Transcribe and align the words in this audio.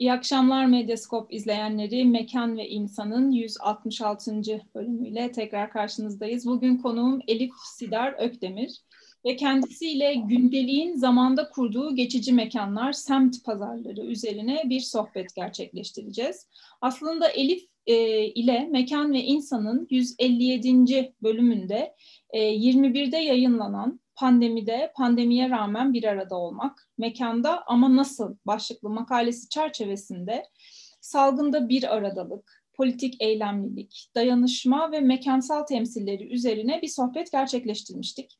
İyi 0.00 0.12
akşamlar 0.12 0.66
Medyaskop 0.66 1.32
izleyenleri. 1.32 2.04
Mekan 2.04 2.56
ve 2.56 2.68
İnsan'ın 2.68 3.30
166. 3.30 4.42
bölümüyle 4.74 5.32
tekrar 5.32 5.70
karşınızdayız. 5.70 6.46
Bugün 6.46 6.76
konuğum 6.76 7.20
Elif 7.28 7.50
Sidar 7.76 8.14
Ökdemir 8.18 8.80
ve 9.24 9.36
kendisiyle 9.36 10.14
gündeliğin 10.14 10.96
zamanda 10.96 11.48
kurduğu 11.48 11.94
geçici 11.94 12.32
mekanlar, 12.32 12.92
semt 12.92 13.44
pazarları 13.44 14.00
üzerine 14.00 14.62
bir 14.64 14.80
sohbet 14.80 15.34
gerçekleştireceğiz. 15.34 16.48
Aslında 16.80 17.28
Elif 17.28 17.62
e, 17.86 18.24
ile 18.24 18.68
Mekan 18.70 19.12
ve 19.12 19.22
İnsan'ın 19.22 19.86
157. 19.90 21.14
bölümünde 21.22 21.94
e, 22.30 22.54
21'de 22.54 23.16
yayınlanan 23.16 24.00
pandemide, 24.20 24.92
pandemiye 24.96 25.50
rağmen 25.50 25.92
bir 25.92 26.04
arada 26.04 26.36
olmak, 26.36 26.88
mekanda 26.98 27.62
ama 27.66 27.96
nasıl 27.96 28.36
başlıklı 28.46 28.90
makalesi 28.90 29.48
çerçevesinde 29.48 30.42
salgında 31.00 31.68
bir 31.68 31.96
aradalık, 31.96 32.62
politik 32.74 33.22
eylemlilik, 33.22 34.10
dayanışma 34.14 34.92
ve 34.92 35.00
mekansal 35.00 35.62
temsilleri 35.62 36.32
üzerine 36.32 36.82
bir 36.82 36.88
sohbet 36.88 37.32
gerçekleştirmiştik. 37.32 38.38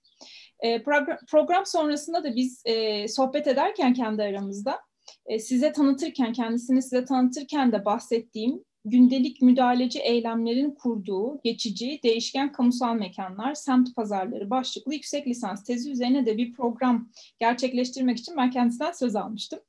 E, 0.60 0.82
program, 1.30 1.66
sonrasında 1.66 2.24
da 2.24 2.36
biz 2.36 2.62
e, 2.64 3.08
sohbet 3.08 3.46
ederken 3.46 3.94
kendi 3.94 4.22
aramızda 4.22 4.78
e, 5.26 5.38
size 5.38 5.72
tanıtırken, 5.72 6.32
kendisini 6.32 6.82
size 6.82 7.04
tanıtırken 7.04 7.72
de 7.72 7.84
bahsettiğim 7.84 8.64
gündelik 8.84 9.42
müdahaleci 9.42 9.98
eylemlerin 9.98 10.70
kurduğu 10.70 11.40
geçici, 11.44 12.00
değişken 12.04 12.52
kamusal 12.52 12.94
mekanlar, 12.94 13.54
semt 13.54 13.96
pazarları 13.96 14.50
başlıklı 14.50 14.94
yüksek 14.94 15.26
lisans 15.26 15.64
tezi 15.64 15.90
üzerine 15.90 16.26
de 16.26 16.36
bir 16.36 16.52
program 16.52 17.10
gerçekleştirmek 17.40 18.18
için 18.18 18.36
ben 18.36 18.50
kendisinden 18.50 18.92
söz 18.92 19.16
almıştım. 19.16 19.60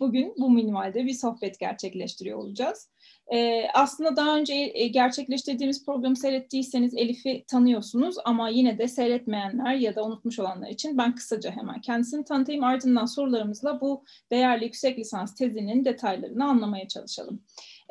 Bugün 0.00 0.34
bu 0.38 0.50
minvalde 0.50 1.06
bir 1.06 1.14
sohbet 1.14 1.58
gerçekleştiriyor 1.58 2.38
olacağız. 2.38 2.90
Ee, 3.34 3.68
aslında 3.74 4.16
daha 4.16 4.36
önce 4.36 4.54
e, 4.74 4.88
gerçekleştirdiğimiz 4.88 5.84
programı 5.84 6.16
seyrettiyseniz 6.16 6.94
Elif'i 6.94 7.44
tanıyorsunuz 7.48 8.16
ama 8.24 8.48
yine 8.48 8.78
de 8.78 8.88
seyretmeyenler 8.88 9.74
ya 9.74 9.96
da 9.96 10.04
unutmuş 10.04 10.38
olanlar 10.38 10.68
için 10.68 10.98
ben 10.98 11.14
kısaca 11.14 11.50
hemen 11.50 11.80
kendisini 11.80 12.24
tanıtayım. 12.24 12.64
Ardından 12.64 13.06
sorularımızla 13.06 13.80
bu 13.80 14.04
değerli 14.30 14.64
yüksek 14.64 14.98
lisans 14.98 15.34
tezinin 15.34 15.84
detaylarını 15.84 16.44
anlamaya 16.44 16.88
çalışalım 16.88 17.42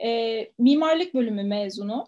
e, 0.04 0.52
mimarlık 0.60 1.14
bölümü 1.14 1.44
mezunu. 1.44 2.08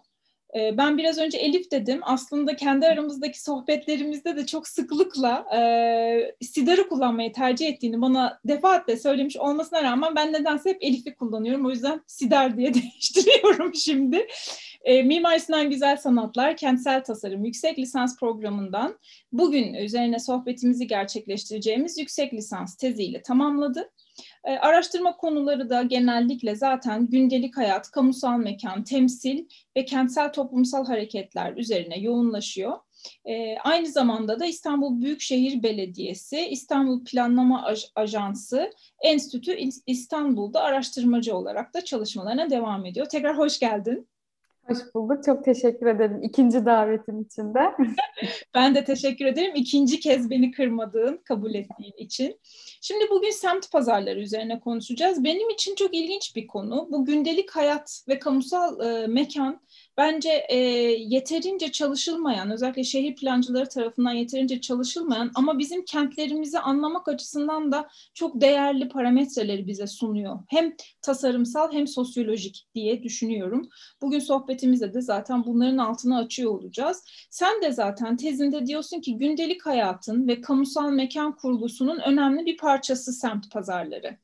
E, 0.56 0.76
ben 0.78 0.98
biraz 0.98 1.18
önce 1.18 1.38
Elif 1.38 1.70
dedim. 1.70 2.00
Aslında 2.02 2.56
kendi 2.56 2.86
aramızdaki 2.86 3.42
sohbetlerimizde 3.42 4.36
de 4.36 4.46
çok 4.46 4.68
sıklıkla 4.68 5.46
e, 5.56 6.44
Sidar'ı 6.44 6.88
kullanmayı 6.88 7.32
tercih 7.32 7.68
ettiğini 7.68 8.00
bana 8.00 8.40
defaatle 8.44 8.96
söylemiş 8.96 9.36
olmasına 9.36 9.82
rağmen 9.82 10.16
ben 10.16 10.32
nedense 10.32 10.70
hep 10.70 10.78
Elif'i 10.80 11.14
kullanıyorum. 11.14 11.66
O 11.66 11.70
yüzden 11.70 12.00
Sidar 12.06 12.56
diye 12.56 12.74
değiştiriyorum 12.74 13.74
şimdi. 13.74 14.26
E, 14.84 15.02
Mimar 15.02 15.38
Sinan 15.38 15.70
Güzel 15.70 15.96
Sanatlar 15.96 16.56
Kentsel 16.56 17.04
Tasarım 17.04 17.44
Yüksek 17.44 17.78
Lisans 17.78 18.18
Programı'ndan 18.18 18.98
bugün 19.32 19.74
üzerine 19.74 20.18
sohbetimizi 20.18 20.86
gerçekleştireceğimiz 20.86 21.98
yüksek 21.98 22.34
lisans 22.34 22.76
teziyle 22.76 23.22
tamamladı. 23.22 23.90
E, 24.44 24.52
araştırma 24.52 25.16
konuları 25.16 25.70
da 25.70 25.82
genellikle 25.82 26.56
zaten 26.56 27.06
gündelik 27.06 27.56
hayat, 27.56 27.90
kamusal 27.90 28.38
mekan, 28.38 28.84
temsil 28.84 29.44
ve 29.76 29.84
kentsel 29.84 30.32
toplumsal 30.32 30.86
hareketler 30.86 31.56
üzerine 31.56 31.98
yoğunlaşıyor. 31.98 32.78
E, 33.24 33.58
aynı 33.58 33.86
zamanda 33.86 34.40
da 34.40 34.46
İstanbul 34.46 35.00
Büyükşehir 35.00 35.62
Belediyesi, 35.62 36.40
İstanbul 36.40 37.04
Planlama 37.04 37.64
Aj 37.64 37.84
Ajansı, 37.94 38.70
Enstitü 39.02 39.58
İstanbul'da 39.86 40.60
araştırmacı 40.60 41.36
olarak 41.36 41.74
da 41.74 41.84
çalışmalarına 41.84 42.50
devam 42.50 42.86
ediyor. 42.86 43.06
Tekrar 43.06 43.38
hoş 43.38 43.58
geldin. 43.58 44.08
Hoş 44.68 44.78
bulduk. 44.94 45.24
Çok 45.24 45.44
teşekkür 45.44 45.86
ederim 45.86 46.22
ikinci 46.22 46.66
davetin 46.66 47.24
için 47.24 47.54
de. 47.54 47.72
ben 48.54 48.74
de 48.74 48.84
teşekkür 48.84 49.24
ederim. 49.24 49.52
İkinci 49.54 50.00
kez 50.00 50.30
beni 50.30 50.50
kırmadığın, 50.50 51.20
kabul 51.24 51.54
ettiğin 51.54 51.94
için. 51.98 52.40
Şimdi 52.80 53.04
bugün 53.10 53.30
semt 53.30 53.72
pazarları 53.72 54.20
üzerine 54.20 54.60
konuşacağız. 54.60 55.24
Benim 55.24 55.50
için 55.50 55.74
çok 55.74 55.94
ilginç 55.94 56.36
bir 56.36 56.46
konu. 56.46 56.88
Bu 56.90 57.04
gündelik 57.04 57.50
hayat 57.50 58.04
ve 58.08 58.18
kamusal 58.18 58.80
e, 58.80 59.06
mekan 59.06 59.60
bence 59.96 60.46
e, 60.48 60.56
yeterince 60.98 61.72
çalışılmayan, 61.72 62.50
özellikle 62.50 62.84
şehir 62.84 63.16
plancıları 63.16 63.68
tarafından 63.68 64.12
yeterince 64.12 64.60
çalışılmayan 64.60 65.30
ama 65.34 65.58
bizim 65.58 65.84
kentlerimizi 65.84 66.58
anlamak 66.58 67.08
açısından 67.08 67.72
da 67.72 67.88
çok 68.14 68.40
değerli 68.40 68.88
parametreleri 68.88 69.66
bize 69.66 69.86
sunuyor. 69.86 70.38
Hem 70.48 70.76
tasarımsal 71.02 71.72
hem 71.72 71.86
sosyolojik 71.86 72.66
diye 72.74 73.02
düşünüyorum. 73.02 73.68
Bugün 74.02 74.18
sohbetimizde 74.18 74.94
de 74.94 75.00
zaten 75.00 75.44
bunların 75.44 75.78
altını 75.78 76.18
açıyor 76.18 76.50
olacağız. 76.50 77.04
Sen 77.30 77.62
de 77.62 77.72
zaten 77.72 78.16
tezinde 78.16 78.66
diyorsun 78.66 79.00
ki 79.00 79.18
gündelik 79.18 79.66
hayatın 79.66 80.28
ve 80.28 80.40
kamusal 80.40 80.90
mekan 80.90 81.36
kurgusunun 81.36 82.00
önemli 82.00 82.46
bir 82.46 82.56
parçası 82.56 83.12
semt 83.12 83.50
pazarları. 83.50 84.16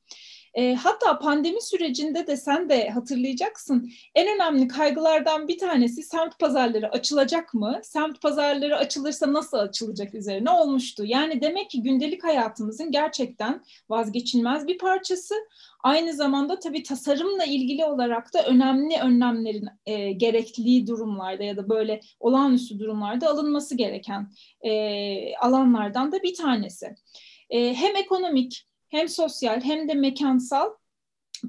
E, 0.55 0.75
hatta 0.75 1.19
pandemi 1.19 1.63
sürecinde 1.63 2.27
de 2.27 2.37
sen 2.37 2.69
de 2.69 2.91
hatırlayacaksın. 2.91 3.91
En 4.15 4.35
önemli 4.35 4.69
kaygılardan 4.69 5.49
bir 5.49 5.59
tanesi 5.59 6.03
semt 6.03 6.39
pazarları 6.39 6.91
açılacak 6.91 7.55
mı? 7.55 7.81
Semt 7.83 8.23
pazarları 8.23 8.77
açılırsa 8.77 9.33
nasıl 9.33 9.57
açılacak 9.57 10.15
üzerine 10.15 10.51
olmuştu. 10.51 11.05
Yani 11.07 11.41
demek 11.41 11.71
ki 11.71 11.83
gündelik 11.83 12.25
hayatımızın 12.25 12.91
gerçekten 12.91 13.65
vazgeçilmez 13.89 14.67
bir 14.67 14.79
parçası. 14.79 15.35
Aynı 15.83 16.13
zamanda 16.13 16.59
tabii 16.59 16.83
tasarımla 16.83 17.45
ilgili 17.45 17.85
olarak 17.85 18.35
da 18.35 18.47
önemli 18.47 18.97
önlemlerin 19.01 19.69
e, 19.87 20.13
gerektiği 20.13 20.87
durumlarda 20.87 21.45
ya 21.45 21.57
da 21.57 21.69
böyle 21.69 22.01
olağanüstü 22.21 22.79
durumlarda 22.79 23.29
alınması 23.29 23.75
gereken 23.75 24.33
e, 24.61 25.37
alanlardan 25.37 26.13
da 26.13 26.23
bir 26.23 26.35
tanesi. 26.35 26.97
E, 27.51 27.75
hem 27.75 27.97
ekonomik 27.97 28.68
hem 28.89 29.09
sosyal 29.09 29.61
hem 29.61 29.89
de 29.89 29.95
mekansal 29.95 30.71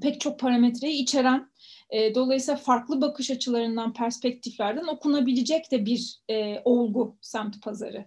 pek 0.02 0.20
çok 0.20 0.40
parametreyi 0.40 1.02
içeren 1.02 1.50
e, 1.90 2.14
dolayısıyla 2.14 2.56
farklı 2.56 3.00
bakış 3.00 3.30
açılarından, 3.30 3.92
perspektiflerden 3.92 4.86
okunabilecek 4.86 5.70
de 5.70 5.86
bir 5.86 6.16
e, 6.30 6.62
olgu 6.64 7.16
semt 7.20 7.62
pazarı. 7.62 8.04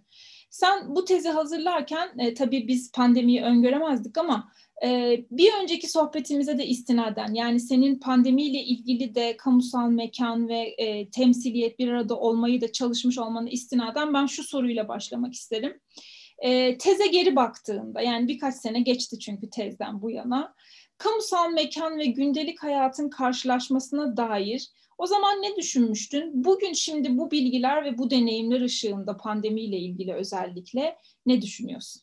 Sen 0.50 0.96
bu 0.96 1.06
tezi 1.06 1.30
hazırlarken 1.30 2.10
e, 2.20 2.34
tabii 2.34 2.68
biz 2.68 2.92
pandemiyi 2.92 3.44
öngöremezdik 3.44 4.18
ama 4.18 4.52
e, 4.86 5.20
bir 5.32 5.52
önceki 5.62 5.90
sohbetimize 5.90 6.58
de 6.58 6.68
istinaden 6.68 7.34
yani 7.34 7.60
senin 7.60 8.00
pandemiyle 8.00 8.64
ilgili 8.64 9.16
de 9.16 9.38
kamusal 9.38 9.90
mekan 9.90 10.48
ve 10.48 10.60
e, 10.60 11.10
temsiliyet 11.10 11.80
bir 11.80 11.88
arada 11.88 12.20
olmayı 12.20 12.62
da 12.62 12.72
çalışmış 12.72 13.18
olmanı 13.18 13.50
istinaden 13.50 14.14
ben 14.14 14.26
şu 14.26 14.44
soruyla 14.44 14.88
başlamak 14.88 15.34
isterim. 15.34 15.80
E, 16.40 16.78
teze 16.78 17.08
geri 17.08 17.36
baktığında 17.36 18.02
yani 18.02 18.28
birkaç 18.28 18.56
sene 18.56 18.80
geçti 18.82 19.20
çünkü 19.20 19.50
tezden 19.50 20.02
bu 20.02 20.12
yana 20.12 20.56
kamusal 20.98 21.52
mekan 21.52 21.98
ve 21.98 22.06
gündelik 22.06 22.64
hayatın 22.64 23.10
karşılaşmasına 23.10 24.18
dair 24.18 24.70
o 24.98 25.08
zaman 25.08 25.42
ne 25.42 25.56
düşünmüştün? 25.56 26.44
Bugün 26.44 26.74
şimdi 26.74 27.18
bu 27.18 27.32
bilgiler 27.32 27.86
ve 27.86 27.98
bu 27.98 28.10
deneyimler 28.10 28.62
ışığında 28.62 29.18
pandemiyle 29.18 29.78
ilgili 29.78 30.14
özellikle 30.14 30.98
ne 31.26 31.42
düşünüyorsun? 31.42 32.02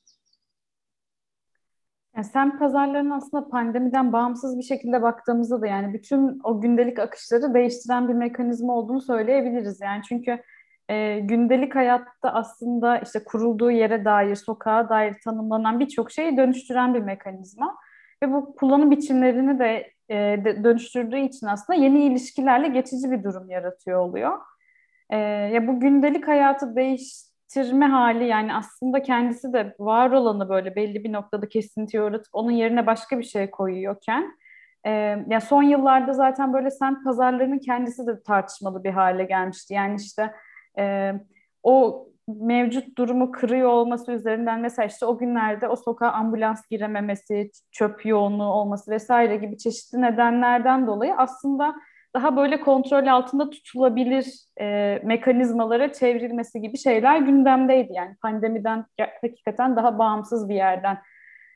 Yani 2.17 2.27
sen 2.27 2.59
pazarların 2.59 3.11
aslında 3.11 3.49
pandemiden 3.49 4.12
bağımsız 4.12 4.59
bir 4.59 4.62
şekilde 4.62 5.03
baktığımızda 5.03 5.61
da 5.61 5.67
yani 5.67 5.95
bütün 5.95 6.41
o 6.45 6.61
gündelik 6.61 6.99
akışları 6.99 7.55
değiştiren 7.55 8.09
bir 8.09 8.15
mekanizma 8.15 8.75
olduğunu 8.75 9.01
söyleyebiliriz. 9.01 9.81
Yani 9.81 10.03
çünkü 10.09 10.43
e, 10.91 11.21
gündelik 11.21 11.75
hayatta 11.75 12.33
aslında 12.33 12.99
işte 12.99 13.25
kurulduğu 13.25 13.71
yere 13.71 14.05
dair, 14.05 14.34
sokağa 14.34 14.89
dair 14.89 15.15
tanımlanan 15.25 15.81
birçok 15.81 16.11
şeyi 16.11 16.37
dönüştüren 16.37 16.95
bir 16.95 17.01
mekanizma. 17.01 17.77
Ve 18.23 18.32
bu 18.32 18.55
kullanım 18.55 18.91
biçimlerini 18.91 19.59
de, 19.59 19.93
e, 20.09 20.17
de 20.17 20.64
dönüştürdüğü 20.64 21.19
için 21.19 21.47
aslında 21.47 21.79
yeni 21.79 22.05
ilişkilerle 22.05 22.69
geçici 22.69 23.11
bir 23.11 23.25
durum 23.25 23.50
yaratıyor 23.50 24.00
oluyor. 24.00 24.38
E, 25.11 25.17
ya 25.26 25.67
bu 25.67 25.81
gündelik 25.81 26.29
hayatı 26.29 26.76
değiştirme 26.76 27.87
hali 27.87 28.26
yani 28.26 28.55
aslında 28.55 29.03
kendisi 29.03 29.53
de 29.53 29.75
var 29.79 30.11
olanı 30.11 30.49
böyle 30.49 30.76
belli 30.76 31.05
bir 31.05 31.12
noktada 31.12 31.49
kesintiye 31.49 32.03
uğratıp 32.03 32.31
onun 32.32 32.50
yerine 32.50 32.87
başka 32.87 33.19
bir 33.19 33.25
şey 33.25 33.50
koyuyorken 33.50 34.32
e, 34.87 34.91
ya 35.29 35.41
son 35.41 35.62
yıllarda 35.62 36.12
zaten 36.12 36.53
böyle 36.53 36.70
semt 36.70 37.05
pazarlarının 37.05 37.59
kendisi 37.59 38.06
de 38.06 38.23
tartışmalı 38.23 38.85
bir 38.85 38.91
hale 38.91 39.25
gelmişti. 39.25 39.75
Yani 39.75 39.97
işte 39.97 40.35
e, 40.81 41.15
o 41.62 42.06
mevcut 42.29 42.99
durumu 42.99 43.32
kırıyor 43.32 43.69
olması 43.69 44.12
üzerinden 44.12 44.61
mesela 44.61 44.87
işte 44.87 45.06
o 45.06 45.19
günlerde 45.19 45.69
o 45.69 45.77
sokağa 45.77 46.11
ambulans 46.12 46.67
girememesi, 46.71 47.50
çöp 47.73 48.06
yoğunluğu 48.06 48.53
olması 48.53 48.91
vesaire 48.91 49.37
gibi 49.37 49.59
çeşitli 49.59 50.00
nedenlerden 50.00 50.87
dolayı 50.87 51.15
aslında 51.17 51.75
daha 52.15 52.37
böyle 52.37 52.61
kontrol 52.61 53.06
altında 53.06 53.50
tutulabilir 53.50 54.27
e, 54.61 55.00
mekanizmalara 55.05 55.93
çevrilmesi 55.93 56.61
gibi 56.61 56.79
şeyler 56.79 57.19
gündemdeydi. 57.19 57.93
Yani 57.93 58.17
pandemiden 58.23 58.85
hakikaten 59.23 59.76
daha 59.76 59.99
bağımsız 59.99 60.49
bir 60.49 60.55
yerden 60.55 60.99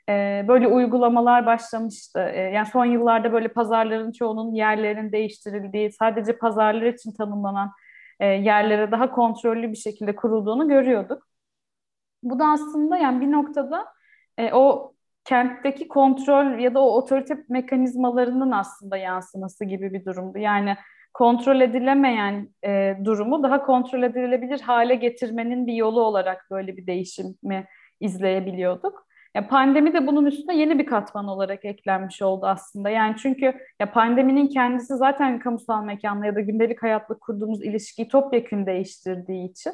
e, 0.09 0.44
böyle 0.49 0.67
uygulamalar 0.67 1.47
başlamıştı. 1.47 2.31
E, 2.35 2.41
yani 2.41 2.67
son 2.67 2.85
yıllarda 2.85 3.32
böyle 3.32 3.49
pazarların 3.49 4.12
çoğunun 4.12 4.55
yerlerinin 4.55 5.12
değiştirildiği, 5.12 5.93
sadece 5.93 6.38
pazarlar 6.38 6.87
için 6.87 7.12
tanımlanan 7.12 7.70
e, 8.20 8.26
yerlere 8.26 8.90
daha 8.90 9.11
kontrollü 9.11 9.70
bir 9.70 9.76
şekilde 9.76 10.16
kurulduğunu 10.16 10.69
görüyorduk. 10.69 11.28
Bu 12.22 12.38
da 12.38 12.46
aslında 12.46 12.96
yani 12.96 13.20
bir 13.20 13.32
noktada 13.32 13.87
e, 14.38 14.52
o 14.52 14.94
kentteki 15.25 15.88
kontrol 15.88 16.58
ya 16.58 16.75
da 16.75 16.81
o 16.81 16.96
otorite 16.96 17.44
mekanizmalarının 17.49 18.50
aslında 18.50 18.96
yansıması 18.96 19.64
gibi 19.64 19.93
bir 19.93 20.05
durumdu. 20.05 20.38
Yani 20.38 20.76
kontrol 21.14 21.61
edilemeyen 21.61 22.49
e, 22.64 22.96
durumu 23.05 23.43
daha 23.43 23.62
kontrol 23.62 24.02
edilebilir 24.02 24.60
hale 24.60 24.94
getirmenin 24.94 25.67
bir 25.67 25.75
yolu 25.75 26.02
olarak 26.02 26.46
böyle 26.50 26.76
bir 26.76 26.87
değişimi 26.87 27.67
izleyebiliyorduk. 28.00 29.06
Ya 29.34 29.48
pandemi 29.48 29.92
de 29.92 30.06
bunun 30.06 30.26
üstüne 30.26 30.56
yeni 30.56 30.78
bir 30.78 30.86
katman 30.86 31.28
olarak 31.28 31.64
eklenmiş 31.64 32.22
oldu 32.22 32.46
aslında. 32.46 32.90
Yani 32.90 33.16
çünkü 33.16 33.54
ya 33.81 33.92
pandeminin 33.92 34.48
kendisi 34.48 34.96
zaten 34.96 35.38
kamusal 35.38 35.84
mekanla 35.84 36.26
ya 36.26 36.34
da 36.34 36.40
gündelik 36.40 36.82
hayatla 36.82 37.19
kurduğumuz 37.19 37.64
ilişkiyi 37.64 38.08
topyekün 38.08 38.66
değiştirdiği 38.66 39.50
için 39.50 39.72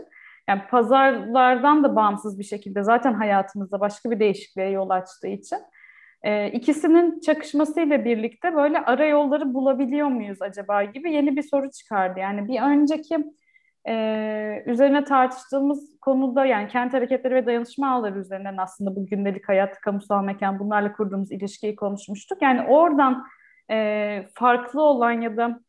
yani 0.49 0.63
pazarlardan 0.71 1.85
da 1.85 1.97
bağımsız 1.97 2.39
bir 2.39 2.45
şekilde 2.45 2.83
zaten 2.83 3.15
hayatımızda 3.15 3.81
başka 3.81 4.11
bir 4.11 4.21
değişikliğe 4.21 4.71
yol 4.71 4.91
açtığı 4.91 5.29
için 5.29 5.59
e, 6.23 6.51
ikisinin 6.51 7.21
çakışmasıyla 7.21 8.05
birlikte 8.05 8.55
böyle 8.57 8.79
ara 8.79 9.07
yolları 9.07 9.55
bulabiliyor 9.55 10.09
muyuz 10.09 10.43
acaba 10.43 10.85
gibi 10.85 11.13
yeni 11.13 11.37
bir 11.37 11.43
soru 11.43 11.71
çıkardı. 11.71 12.21
Yani 12.21 12.49
bir 12.49 12.63
önceki 12.63 13.25
e, 13.89 14.63
üzerine 14.67 15.05
tartıştığımız 15.05 15.99
konuda 16.01 16.47
yani 16.47 16.69
kent 16.69 16.93
hareketleri 16.95 17.35
ve 17.35 17.47
dayanışma 17.47 17.91
ağları 17.91 18.19
üzerinden 18.19 18.57
aslında 18.57 18.97
bu 18.97 19.07
gündelik 19.07 19.49
hayat, 19.49 19.81
kamusal 19.81 20.25
mekan 20.25 20.59
bunlarla 20.59 20.93
kurduğumuz 20.93 21.33
ilişkiyi 21.33 21.77
konuşmuştuk. 21.77 22.43
Yani 22.43 22.63
oradan 22.63 23.27
e, 23.71 24.29
farklı 24.35 24.83
olan 24.83 25.21
ya 25.21 25.37
da 25.37 25.61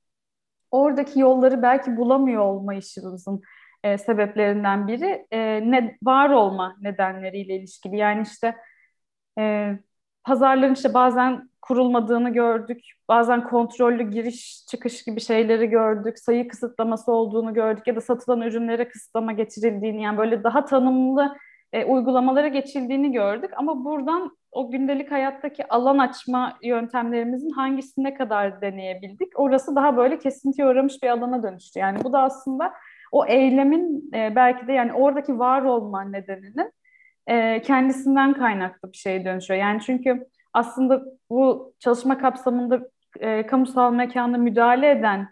oradaki 0.72 1.19
yolları 1.19 1.62
belki 1.62 1.98
bulamıyor 1.98 2.42
olmayışımızın 2.42 3.42
e, 3.84 3.98
sebeplerinden 3.98 4.88
biri 4.88 5.28
e, 5.31 5.72
ne 5.72 5.98
var 6.04 6.30
olma 6.30 6.75
nedenleriyle 6.81 7.56
ilişkili. 7.56 7.98
Yani 7.98 8.22
işte 8.22 8.56
e, 9.40 9.74
pazarların 10.23 10.73
işte 10.73 10.94
bazen 10.94 11.50
kurulmadığını 11.62 12.29
gördük, 12.29 12.85
bazen 13.09 13.44
kontrollü 13.44 14.12
giriş 14.12 14.65
çıkış 14.65 15.03
gibi 15.03 15.21
şeyleri 15.21 15.68
gördük, 15.68 16.19
sayı 16.19 16.47
kısıtlaması 16.47 17.12
olduğunu 17.12 17.53
gördük 17.53 17.88
ya 17.88 17.95
da 17.95 18.01
satılan 18.01 18.41
ürünlere 18.41 18.88
kısıtlama 18.88 19.31
geçirildiğini 19.31 20.03
yani 20.03 20.18
böyle 20.18 20.44
daha 20.44 20.65
tanımlı 20.65 21.35
e, 21.73 21.85
uygulamalara 21.85 22.47
geçildiğini 22.47 23.12
gördük. 23.12 23.51
Ama 23.56 23.85
buradan 23.85 24.38
o 24.51 24.71
gündelik 24.71 25.12
hayattaki 25.12 25.68
alan 25.68 25.97
açma 25.97 26.57
yöntemlerimizin 26.63 27.50
hangisine 27.50 28.13
kadar 28.13 28.62
deneyebildik? 28.62 29.39
Orası 29.39 29.75
daha 29.75 29.97
böyle 29.97 30.19
kesintiye 30.19 30.67
uğramış 30.67 31.03
bir 31.03 31.09
alana 31.09 31.44
dönüştü. 31.44 31.79
Yani 31.79 32.03
bu 32.03 32.13
da 32.13 32.21
aslında 32.21 32.74
o 33.12 33.25
eylemin 33.25 34.12
e, 34.13 34.35
belki 34.35 34.67
de 34.67 34.74
yani 34.74 34.94
oradaki 34.94 35.39
var 35.39 35.62
olma 35.62 36.01
nedeninin 36.03 36.71
e, 37.27 37.62
kendisinden 37.62 38.33
kaynaklı 38.33 38.91
bir 38.91 38.97
şeye 38.97 39.25
dönüşüyor. 39.25 39.59
Yani 39.59 39.81
çünkü 39.85 40.27
aslında 40.53 41.03
bu 41.29 41.73
çalışma 41.79 42.18
kapsamında 42.18 42.89
e, 43.19 43.45
kamusal 43.45 43.94
mekanda 43.94 44.38
müdahale 44.38 44.91
eden 44.91 45.27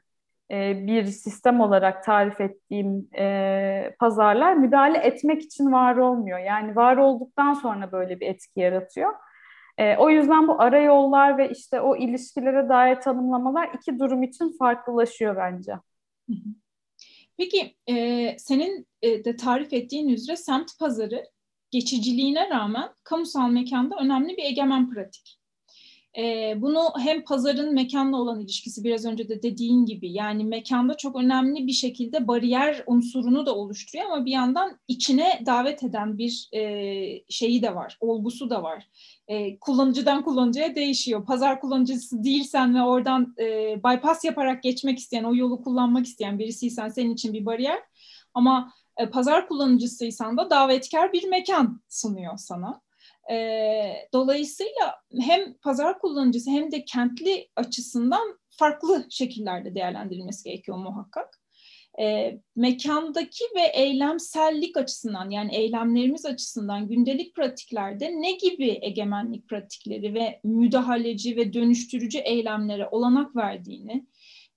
e, 0.51 0.87
bir 0.87 1.05
sistem 1.05 1.61
olarak 1.61 2.03
tarif 2.03 2.41
ettiğim 2.41 3.09
e, 3.17 3.95
pazarlar 3.99 4.53
müdahale 4.53 4.97
etmek 4.97 5.41
için 5.41 5.71
var 5.71 5.95
olmuyor. 5.95 6.39
Yani 6.39 6.75
var 6.75 6.97
olduktan 6.97 7.53
sonra 7.53 7.91
böyle 7.91 8.19
bir 8.19 8.27
etki 8.27 8.59
yaratıyor. 8.59 9.13
E, 9.77 9.97
o 9.97 10.09
yüzden 10.09 10.47
bu 10.47 10.61
ara 10.61 10.79
yollar 10.79 11.37
ve 11.37 11.49
işte 11.49 11.81
o 11.81 11.95
ilişkilere 11.95 12.69
dair 12.69 12.95
tanımlamalar 12.95 13.69
iki 13.73 13.99
durum 13.99 14.23
için 14.23 14.57
farklılaşıyor 14.57 15.35
bence. 15.35 15.73
Peki 17.37 17.75
e, 17.87 18.35
senin 18.39 18.87
e, 19.01 19.25
de 19.25 19.35
tarif 19.35 19.73
ettiğin 19.73 20.09
üzere 20.09 20.37
semt 20.37 20.79
pazarı 20.79 21.23
geçiciliğine 21.71 22.49
rağmen 22.49 22.89
kamusal 23.03 23.49
mekanda 23.49 23.95
önemli 23.95 24.37
bir 24.37 24.43
egemen 24.43 24.89
pratik. 24.89 25.39
E, 26.17 26.53
bunu 26.57 26.79
hem 26.99 27.23
pazarın 27.23 27.73
mekanla 27.73 28.17
olan 28.17 28.39
ilişkisi 28.39 28.83
biraz 28.83 29.05
önce 29.05 29.29
de 29.29 29.43
dediğin 29.43 29.85
gibi 29.85 30.11
yani 30.11 30.43
mekanda 30.43 30.97
çok 30.97 31.15
önemli 31.15 31.67
bir 31.67 31.71
şekilde 31.71 32.27
bariyer 32.27 32.83
unsurunu 32.87 33.45
da 33.45 33.55
oluşturuyor 33.55 34.11
ama 34.11 34.25
bir 34.25 34.31
yandan 34.31 34.79
içine 34.87 35.41
davet 35.45 35.83
eden 35.83 36.17
bir 36.17 36.49
e, 36.53 37.23
şeyi 37.29 37.61
de 37.61 37.75
var, 37.75 37.97
olgusu 37.99 38.49
da 38.49 38.63
var. 38.63 38.87
E, 39.27 39.59
kullanıcıdan 39.59 40.23
kullanıcıya 40.23 40.75
değişiyor. 40.75 41.25
Pazar 41.25 41.61
kullanıcısı 41.61 42.23
değilsen 42.23 42.75
ve 42.75 42.81
oradan 42.81 43.35
e, 43.39 43.45
bypass 43.83 44.23
yaparak 44.23 44.63
geçmek 44.63 44.99
isteyen, 44.99 45.23
o 45.23 45.35
yolu 45.35 45.63
kullanmak 45.63 46.05
isteyen 46.05 46.39
birisiysen 46.39 46.89
senin 46.89 47.13
için 47.13 47.33
bir 47.33 47.45
bariyer. 47.45 47.79
Ama 48.33 48.73
e, 48.99 49.09
pazar 49.09 49.47
kullanıcısıysan 49.47 50.37
da 50.37 50.49
davetkar 50.49 51.13
bir 51.13 51.27
mekan 51.27 51.81
sunuyor 51.89 52.37
sana. 52.37 52.81
E, 53.31 53.35
dolayısıyla 54.13 54.95
hem 55.19 55.53
pazar 55.53 55.99
kullanıcısı 55.99 56.49
hem 56.49 56.71
de 56.71 56.85
kentli 56.85 57.49
açısından 57.55 58.39
farklı 58.49 59.05
şekillerde 59.09 59.75
değerlendirilmesi 59.75 60.43
gerekiyor 60.43 60.77
muhakkak. 60.77 61.39
E, 61.99 62.37
mekandaki 62.55 63.43
ve 63.55 63.61
eylemsellik 63.73 64.77
açısından 64.77 65.29
yani 65.29 65.55
eylemlerimiz 65.55 66.25
açısından 66.25 66.87
gündelik 66.87 67.35
pratiklerde 67.35 68.11
ne 68.21 68.31
gibi 68.31 68.79
egemenlik 68.81 69.47
pratikleri 69.49 70.13
ve 70.13 70.39
müdahaleci 70.43 71.35
ve 71.35 71.53
dönüştürücü 71.53 72.17
eylemlere 72.17 72.87
olanak 72.87 73.35
verdiğini, 73.35 74.07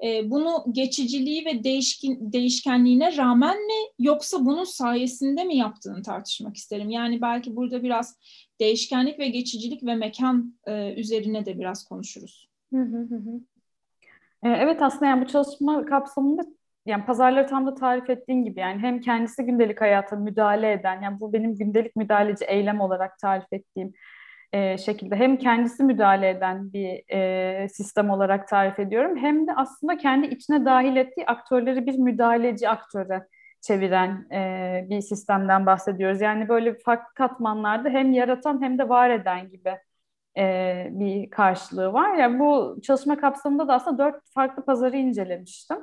e, 0.03 0.31
bunu 0.31 0.65
geçiciliği 0.73 1.45
ve 1.47 1.65
değişkin, 1.65 2.33
değişkenliğine 2.33 3.17
rağmen 3.17 3.57
mi 3.57 3.89
yoksa 3.99 4.45
bunun 4.45 4.65
sayesinde 4.65 5.45
mi 5.45 5.57
yaptığını 5.57 6.03
tartışmak 6.03 6.57
isterim. 6.57 6.91
Yani 6.91 7.23
belki 7.23 7.57
burada 7.57 7.83
biraz 7.83 8.19
değişkenlik 8.61 9.19
ve 9.19 9.29
geçicilik 9.29 9.85
ve 9.85 9.95
mekan 9.95 10.59
e, 10.67 10.95
üzerine 10.95 11.47
de 11.47 11.59
biraz 11.59 11.85
konuşuruz. 11.85 12.49
Hı 12.73 12.81
hı 12.81 12.99
hı. 12.99 13.41
E, 14.43 14.49
evet 14.49 14.83
aslında 14.83 15.07
yani 15.07 15.25
bu 15.25 15.29
çalışma 15.29 15.85
kapsamında 15.85 16.43
yani 16.87 17.05
pazarları 17.05 17.47
tam 17.47 17.67
da 17.67 17.75
tarif 17.75 18.11
ettiğin 18.11 18.45
gibi 18.45 18.61
yani 18.61 18.81
hem 18.81 19.01
kendisi 19.01 19.43
gündelik 19.45 19.81
hayata 19.81 20.17
müdahale 20.17 20.73
eden 20.73 21.03
yani 21.03 21.21
bu 21.21 21.33
benim 21.33 21.55
gündelik 21.55 21.97
müdahaleci 21.97 22.45
eylem 22.45 22.81
olarak 22.81 23.19
tarif 23.19 23.53
ettiğim 23.53 23.93
e, 24.53 24.79
şekilde 24.79 25.17
hem 25.17 25.37
kendisi 25.39 25.85
müdahale 25.85 26.31
eden 26.31 26.73
bir 26.73 27.03
e, 27.15 27.69
sistem 27.69 28.11
olarak 28.11 28.49
tarif 28.49 28.79
ediyorum 28.79 29.17
hem 29.17 29.47
de 29.47 29.55
aslında 29.57 29.97
kendi 29.97 30.27
içine 30.27 30.65
dahil 30.65 30.97
ettiği 30.97 31.27
aktörleri 31.27 31.87
bir 31.87 31.99
müdahaleci 31.99 32.69
aktöre 32.69 33.27
çeviren 33.61 34.27
e, 34.33 34.87
bir 34.91 35.01
sistemden 35.01 35.67
bahsediyoruz. 35.67 36.21
Yani 36.21 36.49
böyle 36.49 36.79
farklı 36.79 37.15
katmanlarda 37.15 37.89
hem 37.89 38.13
yaratan 38.13 38.63
hem 38.63 38.79
de 38.79 38.89
var 38.89 39.11
eden 39.11 39.51
gibi 39.51 39.79
e, 40.39 40.89
bir 40.91 41.31
karşılığı 41.31 41.93
var. 41.93 42.15
Yani 42.15 42.39
bu 42.39 42.81
çalışma 42.83 43.21
kapsamında 43.21 43.69
da 43.69 43.75
aslında 43.75 43.99
dört 43.99 44.23
farklı 44.35 44.65
pazarı 44.65 44.97
incelemiştim. 44.97 45.79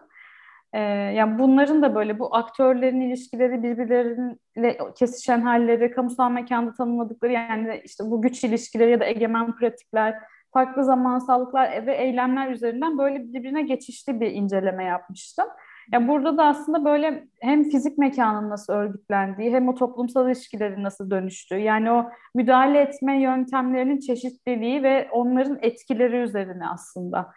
E, 0.73 0.79
yani 1.13 1.39
bunların 1.39 1.81
da 1.81 1.95
böyle 1.95 2.19
bu 2.19 2.35
aktörlerin 2.35 3.01
ilişkileri 3.01 3.63
birbirleriyle 3.63 4.77
kesişen 4.95 5.41
halleri, 5.41 5.91
kamusal 5.91 6.31
mekanda 6.31 6.73
tanımladıkları 6.73 7.31
yani 7.31 7.81
işte 7.85 8.03
bu 8.07 8.21
güç 8.21 8.43
ilişkileri 8.43 8.91
ya 8.91 8.99
da 8.99 9.05
egemen 9.05 9.55
pratikler, 9.55 10.15
farklı 10.53 10.83
zamansallıklar 10.83 11.88
ve 11.88 11.95
eylemler 11.95 12.51
üzerinden 12.51 12.97
böyle 12.97 13.33
birbirine 13.33 13.61
geçişli 13.61 14.21
bir 14.21 14.31
inceleme 14.31 14.83
yapmıştım. 14.83 15.45
Ya 15.91 16.07
burada 16.07 16.38
da 16.38 16.45
aslında 16.45 16.85
böyle 16.85 17.27
hem 17.41 17.63
fizik 17.63 17.97
mekanın 17.97 18.49
nasıl 18.49 18.73
örgütlendiği 18.73 19.53
hem 19.53 19.69
o 19.69 19.75
toplumsal 19.75 20.27
ilişkilerin 20.27 20.83
nasıl 20.83 21.11
dönüştüğü 21.11 21.57
yani 21.57 21.91
o 21.91 22.09
müdahale 22.35 22.79
etme 22.81 23.21
yöntemlerinin 23.21 23.99
çeşitliliği 23.99 24.83
ve 24.83 25.09
onların 25.11 25.57
etkileri 25.61 26.17
üzerine 26.17 26.67
aslında 26.67 27.31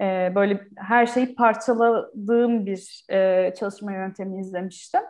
e, 0.00 0.32
böyle 0.34 0.68
her 0.76 1.06
şeyi 1.06 1.34
parçaladığım 1.34 2.66
bir 2.66 3.04
e, 3.10 3.54
çalışma 3.54 3.92
yöntemi 3.92 4.40
izlemiştim. 4.40 5.02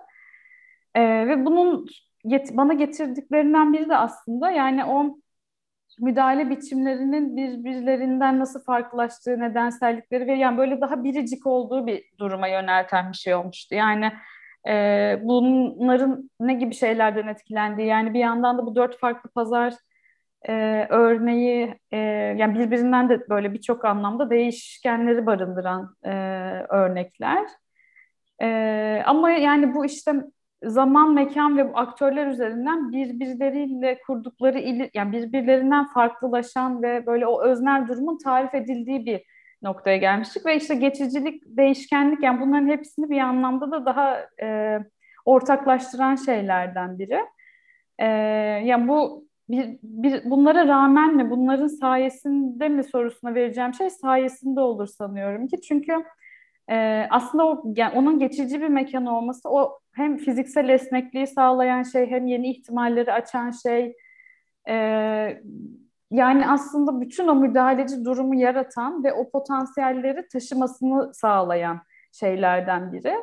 E, 0.94 1.02
ve 1.28 1.44
bunun 1.44 1.86
get 2.24 2.56
bana 2.56 2.72
getirdiklerinden 2.74 3.72
biri 3.72 3.88
de 3.88 3.96
aslında 3.96 4.50
yani 4.50 4.84
o 4.84 5.18
müdahale 6.00 6.50
biçimlerinin 6.50 7.36
birbirlerinden 7.36 8.38
nasıl 8.38 8.64
farklılaştığı 8.64 9.40
nedensellikleri 9.40 10.26
ve 10.26 10.34
yani 10.34 10.58
böyle 10.58 10.80
daha 10.80 11.04
biricik 11.04 11.46
olduğu 11.46 11.86
bir 11.86 12.04
duruma 12.18 12.48
yönelten 12.48 13.12
bir 13.12 13.16
şey 13.16 13.34
olmuştu. 13.34 13.74
Yani 13.74 14.12
e, 14.68 15.18
bunların 15.22 16.30
ne 16.40 16.54
gibi 16.54 16.74
şeylerden 16.74 17.26
etkilendiği 17.26 17.88
yani 17.88 18.14
bir 18.14 18.20
yandan 18.20 18.58
da 18.58 18.66
bu 18.66 18.76
dört 18.76 18.98
farklı 18.98 19.30
pazar 19.30 19.74
e, 20.48 20.86
örneği 20.90 21.74
e, 21.90 21.96
yani 22.36 22.58
birbirinden 22.58 23.08
de 23.08 23.28
böyle 23.28 23.54
birçok 23.54 23.84
anlamda 23.84 24.30
değişkenleri 24.30 25.26
barındıran 25.26 25.96
e, 26.04 26.10
örnekler. 26.68 27.46
E, 28.42 29.02
ama 29.06 29.30
yani 29.30 29.74
bu 29.74 29.84
işte 29.84 30.12
zaman, 30.62 31.14
mekan 31.14 31.58
ve 31.58 31.72
aktörler 31.74 32.26
üzerinden 32.26 32.92
birbirleriyle 32.92 34.00
kurdukları 34.06 34.58
ili, 34.58 34.90
yani 34.94 35.12
birbirlerinden 35.12 35.86
farklılaşan 35.86 36.82
ve 36.82 37.06
böyle 37.06 37.26
o 37.26 37.42
öznel 37.42 37.88
durumun 37.88 38.18
tarif 38.18 38.54
edildiği 38.54 39.06
bir 39.06 39.22
noktaya 39.62 39.96
gelmiştik 39.96 40.46
ve 40.46 40.56
işte 40.56 40.74
geçicilik, 40.74 41.42
değişkenlik 41.46 42.22
yani 42.22 42.40
bunların 42.40 42.68
hepsini 42.68 43.10
bir 43.10 43.20
anlamda 43.20 43.70
da 43.70 43.86
daha 43.86 44.26
e, 44.42 44.78
ortaklaştıran 45.24 46.16
şeylerden 46.16 46.98
biri. 46.98 47.20
E, 47.98 48.06
yani 48.64 48.88
bu 48.88 49.27
bir, 49.48 49.78
bir, 49.82 50.30
bunlara 50.30 50.68
rağmen 50.68 51.16
mi, 51.16 51.30
bunların 51.30 51.66
sayesinde 51.66 52.68
mi 52.68 52.84
sorusuna 52.84 53.34
vereceğim 53.34 53.74
şey 53.74 53.90
sayesinde 53.90 54.60
olur 54.60 54.86
sanıyorum 54.86 55.48
ki. 55.48 55.60
Çünkü 55.60 55.92
e, 56.70 57.06
aslında 57.10 57.46
o, 57.46 57.64
yani 57.76 57.98
onun 57.98 58.18
geçici 58.18 58.60
bir 58.60 58.68
mekan 58.68 59.06
olması 59.06 59.50
o 59.50 59.78
hem 59.92 60.16
fiziksel 60.16 60.68
esnekliği 60.68 61.26
sağlayan 61.26 61.82
şey 61.82 62.10
hem 62.10 62.26
yeni 62.26 62.50
ihtimalleri 62.50 63.12
açan 63.12 63.50
şey 63.50 63.96
e, 64.68 64.74
yani 66.10 66.48
aslında 66.48 67.00
bütün 67.00 67.28
o 67.28 67.34
müdahaleci 67.34 68.04
durumu 68.04 68.34
yaratan 68.34 69.04
ve 69.04 69.12
o 69.12 69.30
potansiyelleri 69.30 70.28
taşımasını 70.28 71.14
sağlayan 71.14 71.80
şeylerden 72.12 72.92
biri. 72.92 73.14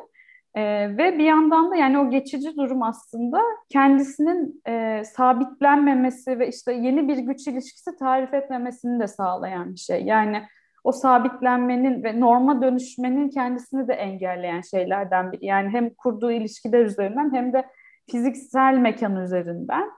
Ee, 0.56 0.96
ve 0.98 1.18
bir 1.18 1.24
yandan 1.24 1.70
da 1.70 1.76
yani 1.76 1.98
o 1.98 2.10
geçici 2.10 2.56
durum 2.56 2.82
aslında 2.82 3.40
kendisinin 3.68 4.62
e, 4.68 5.02
sabitlenmemesi 5.04 6.38
ve 6.38 6.48
işte 6.48 6.72
yeni 6.72 7.08
bir 7.08 7.18
güç 7.18 7.46
ilişkisi 7.46 7.96
tarif 7.96 8.34
etmemesini 8.34 9.00
de 9.00 9.06
sağlayan 9.06 9.74
bir 9.74 9.78
şey. 9.78 10.02
Yani 10.02 10.42
o 10.84 10.92
sabitlenmenin 10.92 12.04
ve 12.04 12.20
norma 12.20 12.62
dönüşmenin 12.62 13.30
kendisini 13.30 13.88
de 13.88 13.92
engelleyen 13.92 14.60
şeylerden 14.60 15.32
biri. 15.32 15.46
Yani 15.46 15.68
hem 15.68 15.94
kurduğu 15.94 16.30
ilişkiler 16.30 16.84
üzerinden 16.84 17.34
hem 17.34 17.52
de 17.52 17.66
fiziksel 18.10 18.74
mekan 18.74 19.16
üzerinden. 19.16 19.90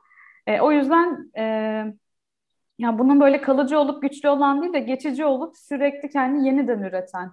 E, 0.47 0.61
o 0.61 0.73
yüzden 0.73 1.31
e, 1.39 1.45
ya 2.79 2.99
bunun 2.99 3.21
böyle 3.21 3.41
kalıcı 3.41 3.79
olup 3.79 4.03
güçlü 4.03 4.29
olan 4.29 4.63
değil 4.63 4.73
de 4.73 4.81
geçici 4.81 5.25
olup 5.25 5.57
sürekli 5.57 6.11
kendini 6.11 6.47
yeniden 6.47 6.79
üreten 6.79 7.31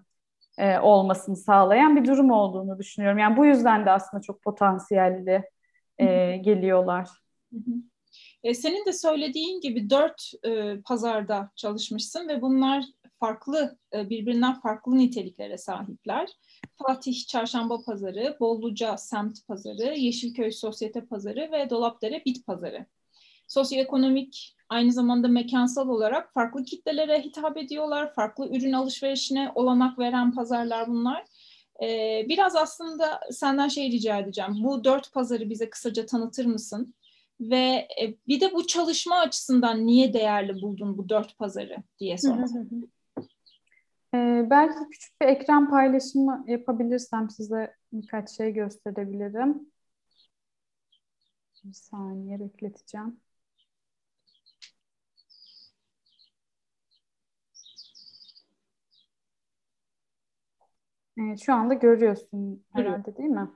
e, 0.58 0.80
olmasını 0.80 1.36
sağlayan 1.36 1.96
bir 1.96 2.08
durum 2.08 2.32
olduğunu 2.32 2.80
düşünüyorum. 2.80 3.18
Yani 3.18 3.38
bu 3.38 3.46
yüzden 3.46 3.86
de 3.86 3.92
aslında 3.92 4.22
çok 4.22 4.44
potansiyelli 4.44 5.44
e, 5.98 6.38
geliyorlar. 6.38 7.10
E, 8.44 8.54
senin 8.54 8.86
de 8.86 8.94
söylediğin 8.94 9.62
gibi 9.62 9.90
dört 9.90 10.32
e, 10.44 10.82
pazarda 10.82 11.52
çalışmışsın 11.56 12.28
ve 12.28 12.42
bunlar 12.42 12.86
farklı, 13.20 13.78
e, 13.94 14.10
birbirinden 14.10 14.60
farklı 14.60 14.98
niteliklere 14.98 15.58
sahipler. 15.58 16.30
Fatih 16.88 17.28
Çarşamba 17.28 17.82
Pazarı, 17.86 18.38
Bolluca 18.40 18.98
Semt 18.98 19.48
Pazarı, 19.48 19.96
Yeşilköy 19.98 20.52
Sosyete 20.52 21.06
Pazarı 21.06 21.52
ve 21.52 21.70
Dolapdere 21.70 22.26
Bit 22.26 22.46
Pazarı. 22.46 22.86
Sosyoekonomik 23.48 24.55
aynı 24.70 24.92
zamanda 24.92 25.28
mekansal 25.28 25.90
olarak 25.90 26.34
farklı 26.34 26.64
kitlelere 26.64 27.22
hitap 27.22 27.58
ediyorlar. 27.58 28.14
Farklı 28.14 28.50
ürün 28.50 28.72
alışverişine 28.72 29.52
olanak 29.56 30.00
veren 30.00 30.32
pazarlar 30.32 30.88
bunlar. 30.88 31.26
Ee, 31.84 32.26
biraz 32.30 32.56
aslında 32.56 33.20
senden 33.32 33.68
şey 33.68 33.92
rica 33.92 34.18
edeceğim. 34.18 34.52
Bu 34.64 34.84
dört 34.84 35.14
pazarı 35.14 35.50
bize 35.50 35.70
kısaca 35.70 36.06
tanıtır 36.06 36.46
mısın? 36.46 36.94
Ve 37.40 37.88
e, 38.02 38.16
bir 38.28 38.42
de 38.42 38.54
bu 38.54 38.68
çalışma 38.68 39.16
açısından 39.16 39.86
niye 39.86 40.14
değerli 40.14 40.62
buldun 40.62 40.98
bu 40.98 41.10
dört 41.10 41.38
pazarı 41.38 41.78
diye 42.00 42.18
sormak. 42.18 42.50
Ee, 44.14 44.48
belki 44.50 44.90
küçük 44.92 45.22
bir 45.22 45.28
ekran 45.28 45.70
paylaşımı 45.70 46.46
yapabilirsem 46.48 47.30
size 47.30 47.76
birkaç 47.94 48.30
şey 48.30 48.54
gösterebilirim. 48.54 49.72
Bir 51.64 51.74
saniye 51.74 52.40
bekleteceğim. 52.40 53.20
E, 61.18 61.38
şu 61.38 61.54
anda 61.54 61.74
görüyorsun 61.74 62.64
herhalde 62.74 63.18
değil 63.18 63.30
mi? 63.30 63.50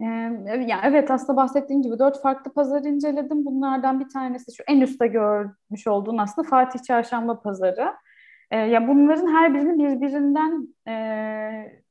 Ee, 0.00 0.04
yani 0.44 0.80
evet 0.84 1.10
aslında 1.10 1.36
bahsettiğim 1.36 1.82
gibi 1.82 1.98
dört 1.98 2.22
farklı 2.22 2.52
pazar 2.52 2.82
inceledim. 2.82 3.44
Bunlardan 3.44 4.00
bir 4.00 4.08
tanesi 4.08 4.54
şu 4.56 4.62
en 4.66 4.80
üstte 4.80 5.06
görmüş 5.06 5.86
olduğun 5.86 6.18
aslında 6.18 6.48
Fatih 6.48 6.82
Çarşamba 6.82 7.40
Pazarı. 7.40 7.92
Ee, 8.50 8.56
ya 8.56 8.88
bunların 8.88 9.26
her 9.26 9.54
birini 9.54 9.78
birbirinden 9.78 10.68
e, 10.88 11.82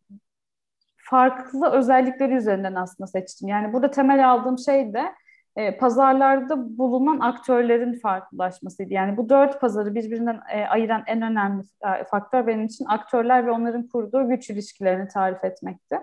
farklı 0.98 1.69
özellikleri 1.72 2.34
üzerinden 2.34 2.75
aslında 2.75 3.07
seçtim. 3.07 3.48
Yani 3.48 3.74
burada 3.74 3.91
temel 3.91 4.29
aldığım 4.31 4.57
şey 4.57 4.93
de 4.93 5.15
e, 5.56 5.78
pazarlarda 5.78 6.78
bulunan 6.78 7.20
aktörlerin 7.20 7.94
farklılaşmasıydı. 8.00 8.94
Yani 8.94 9.18
bu 9.18 9.30
dört 9.30 9.62
pazarı 9.62 9.96
birbirinden 9.96 10.42
e, 10.54 10.66
ayıran 10.66 11.04
en 11.08 11.22
önemli 11.22 11.64
e, 11.84 12.04
faktör 12.04 12.48
benim 12.48 12.66
için 12.66 12.86
aktörler 12.86 13.48
ve 13.48 13.52
onların 13.52 13.88
kurduğu 13.88 14.30
güç 14.30 14.50
ilişkilerini 14.50 15.08
tarif 15.08 15.44
etmekti. 15.44 16.00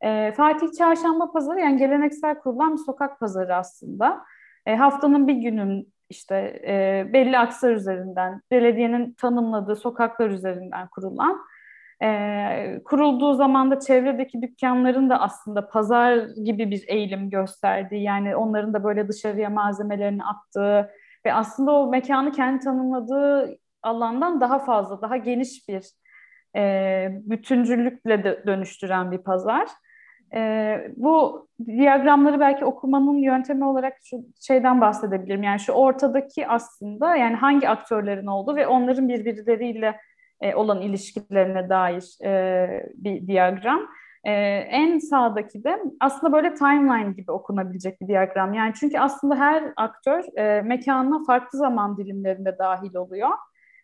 E, 0.00 0.32
Fatih 0.32 0.66
Çarşamba 0.78 1.32
Pazarı 1.32 1.60
yani 1.60 1.76
geleneksel 1.76 2.38
kurulan 2.38 2.72
bir 2.72 2.78
sokak 2.78 3.20
pazarı 3.20 3.56
aslında. 3.56 4.24
E, 4.66 4.76
haftanın 4.76 5.28
bir 5.28 5.34
günün 5.34 5.92
işte 6.10 6.60
e, 6.66 7.06
belli 7.12 7.38
aksar 7.38 7.70
üzerinden, 7.70 8.42
belediyenin 8.50 9.12
tanımladığı 9.12 9.76
sokaklar 9.76 10.30
üzerinden 10.30 10.88
kurulan 10.88 11.38
kurulduğu 12.84 13.34
zaman 13.34 13.70
da 13.70 13.80
çevredeki 13.80 14.42
dükkanların 14.42 15.10
da 15.10 15.20
aslında 15.20 15.68
pazar 15.68 16.16
gibi 16.44 16.70
bir 16.70 16.84
eğilim 16.88 17.30
gösterdiği 17.30 18.02
yani 18.02 18.36
onların 18.36 18.74
da 18.74 18.84
böyle 18.84 19.08
dışarıya 19.08 19.50
malzemelerini 19.50 20.24
attığı 20.24 20.90
ve 21.26 21.34
aslında 21.34 21.72
o 21.72 21.90
mekanı 21.90 22.32
kendi 22.32 22.64
tanımladığı 22.64 23.58
alandan 23.82 24.40
daha 24.40 24.58
fazla, 24.58 25.02
daha 25.02 25.16
geniş 25.16 25.68
bir 25.68 25.84
e, 26.56 27.08
bütüncüllükle 27.12 28.24
de 28.24 28.42
dönüştüren 28.46 29.12
bir 29.12 29.18
pazar. 29.18 29.68
E, 30.34 30.76
bu 30.96 31.46
diyagramları 31.66 32.40
belki 32.40 32.64
okumanın 32.64 33.18
yöntemi 33.18 33.64
olarak 33.64 33.92
şu 34.04 34.16
şeyden 34.40 34.80
bahsedebilirim. 34.80 35.42
Yani 35.42 35.60
şu 35.60 35.72
ortadaki 35.72 36.48
aslında 36.48 37.16
yani 37.16 37.36
hangi 37.36 37.68
aktörlerin 37.68 38.26
olduğu 38.26 38.56
ve 38.56 38.66
onların 38.66 39.08
birbirleriyle 39.08 39.96
e, 40.42 40.54
olan 40.54 40.80
ilişkilerine 40.80 41.68
dair 41.68 42.24
e, 42.24 42.92
bir 42.94 43.26
diyagram. 43.26 43.80
E, 44.24 44.32
en 44.70 44.98
sağdaki 44.98 45.64
de 45.64 45.82
aslında 46.00 46.32
böyle 46.32 46.54
timeline 46.54 47.12
gibi 47.12 47.32
okunabilecek 47.32 48.00
bir 48.00 48.08
diyagram. 48.08 48.54
Yani 48.54 48.72
çünkü 48.80 48.98
aslında 48.98 49.36
her 49.36 49.72
aktör 49.76 50.38
e, 50.38 50.62
mekanına 50.62 51.24
farklı 51.24 51.58
zaman 51.58 51.96
dilimlerinde 51.96 52.58
dahil 52.58 52.94
oluyor 52.94 53.30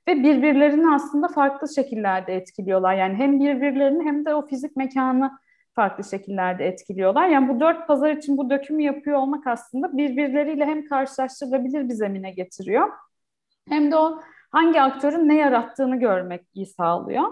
ve 0.09 0.23
birbirlerini 0.23 0.95
aslında 0.95 1.29
farklı 1.29 1.75
şekillerde 1.75 2.35
etkiliyorlar. 2.35 2.95
Yani 2.95 3.15
hem 3.15 3.41
birbirlerini 3.41 4.05
hem 4.05 4.25
de 4.25 4.35
o 4.35 4.47
fizik 4.47 4.77
mekanı 4.77 5.39
farklı 5.75 6.05
şekillerde 6.05 6.67
etkiliyorlar. 6.67 7.29
Yani 7.29 7.49
bu 7.49 7.61
dört 7.61 7.89
pazar 7.89 8.11
için 8.11 8.37
bu 8.37 8.51
dökümü 8.51 8.83
yapıyor 8.83 9.19
olmak 9.19 9.47
aslında 9.47 9.97
birbirleriyle 9.97 10.65
hem 10.65 10.87
karşılaştırılabilir 10.87 11.89
bir 11.89 11.95
zemine 11.95 12.31
getiriyor. 12.31 12.89
Hem 13.69 13.91
de 13.91 13.97
o 13.97 14.21
hangi 14.51 14.81
aktörün 14.81 15.29
ne 15.29 15.35
yarattığını 15.35 15.97
görmek 15.97 16.43
iyi 16.55 16.67
sağlıyor. 16.67 17.25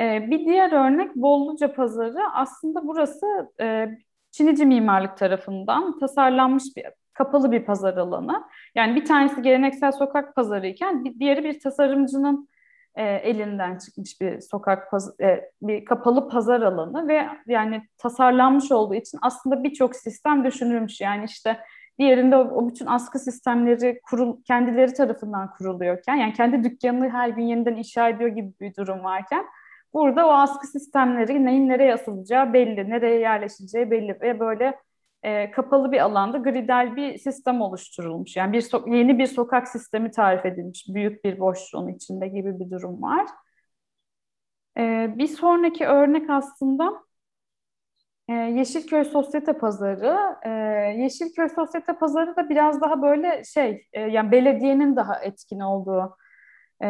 E, 0.00 0.30
bir 0.30 0.38
diğer 0.38 0.72
örnek 0.72 1.16
Bolluca 1.16 1.74
Pazarı. 1.74 2.30
Aslında 2.32 2.86
burası 2.86 3.26
e, 3.60 3.88
Çinici 4.36 4.66
mimarlık 4.66 5.16
tarafından 5.16 5.98
tasarlanmış 5.98 6.64
bir 6.76 6.84
kapalı 7.12 7.52
bir 7.52 7.64
pazar 7.64 7.96
alanı. 7.96 8.44
Yani 8.74 8.96
bir 8.96 9.04
tanesi 9.04 9.42
geleneksel 9.42 9.92
sokak 9.92 10.36
pazarı 10.36 10.66
iken 10.66 11.04
bir 11.04 11.18
diğeri 11.20 11.44
bir 11.44 11.60
tasarımcının 11.60 12.48
e, 12.94 13.02
elinden 13.04 13.78
çıkmış 13.78 14.20
bir 14.20 14.40
sokak 14.40 14.90
paz 14.90 15.20
e, 15.20 15.50
bir 15.62 15.84
kapalı 15.84 16.28
pazar 16.28 16.62
alanı 16.62 17.08
ve 17.08 17.28
yani 17.46 17.82
tasarlanmış 17.98 18.72
olduğu 18.72 18.94
için 18.94 19.18
aslında 19.22 19.64
birçok 19.64 19.96
sistem 19.96 20.44
düşünülmüş. 20.44 21.00
Yani 21.00 21.24
işte 21.24 21.60
Diğerinde 21.98 22.36
o, 22.36 22.68
bütün 22.68 22.86
askı 22.86 23.18
sistemleri 23.18 24.00
kurul, 24.02 24.42
kendileri 24.42 24.92
tarafından 24.94 25.50
kuruluyorken 25.50 26.16
yani 26.16 26.32
kendi 26.32 26.64
dükkanını 26.64 27.08
her 27.10 27.28
gün 27.28 27.42
yeniden 27.42 27.76
inşa 27.76 28.08
ediyor 28.08 28.30
gibi 28.30 28.52
bir 28.60 28.74
durum 28.76 29.04
varken 29.04 29.44
burada 29.92 30.26
o 30.26 30.30
askı 30.30 30.66
sistemleri 30.66 31.44
neyin 31.44 31.68
nereye 31.68 31.94
asılacağı 31.94 32.52
belli, 32.52 32.90
nereye 32.90 33.20
yerleşeceği 33.20 33.90
belli 33.90 34.18
ve 34.20 34.40
böyle 34.40 34.78
e, 35.22 35.50
kapalı 35.50 35.92
bir 35.92 36.00
alanda 36.00 36.38
gridal 36.38 36.96
bir 36.96 37.18
sistem 37.18 37.60
oluşturulmuş. 37.60 38.36
Yani 38.36 38.52
bir 38.52 38.60
so- 38.60 38.96
yeni 38.96 39.18
bir 39.18 39.26
sokak 39.26 39.68
sistemi 39.68 40.10
tarif 40.10 40.46
edilmiş 40.46 40.86
büyük 40.88 41.24
bir 41.24 41.38
boşluğun 41.40 41.88
içinde 41.88 42.28
gibi 42.28 42.60
bir 42.60 42.70
durum 42.70 43.02
var. 43.02 43.26
E, 44.78 45.14
bir 45.18 45.26
sonraki 45.26 45.86
örnek 45.86 46.30
aslında 46.30 47.03
e, 48.28 48.32
Yeşilköy 48.32 49.04
Sosyete 49.04 49.52
Pazarı. 49.52 50.18
E, 50.42 50.50
Yeşilköy 51.02 51.48
Sosyete 51.48 51.92
Pazarı 51.92 52.36
da 52.36 52.48
biraz 52.48 52.80
daha 52.80 53.02
böyle 53.02 53.44
şey, 53.44 53.86
e, 53.92 54.00
yani 54.00 54.30
belediyenin 54.30 54.96
daha 54.96 55.16
etkin 55.20 55.60
olduğu 55.60 56.16
e, 56.84 56.88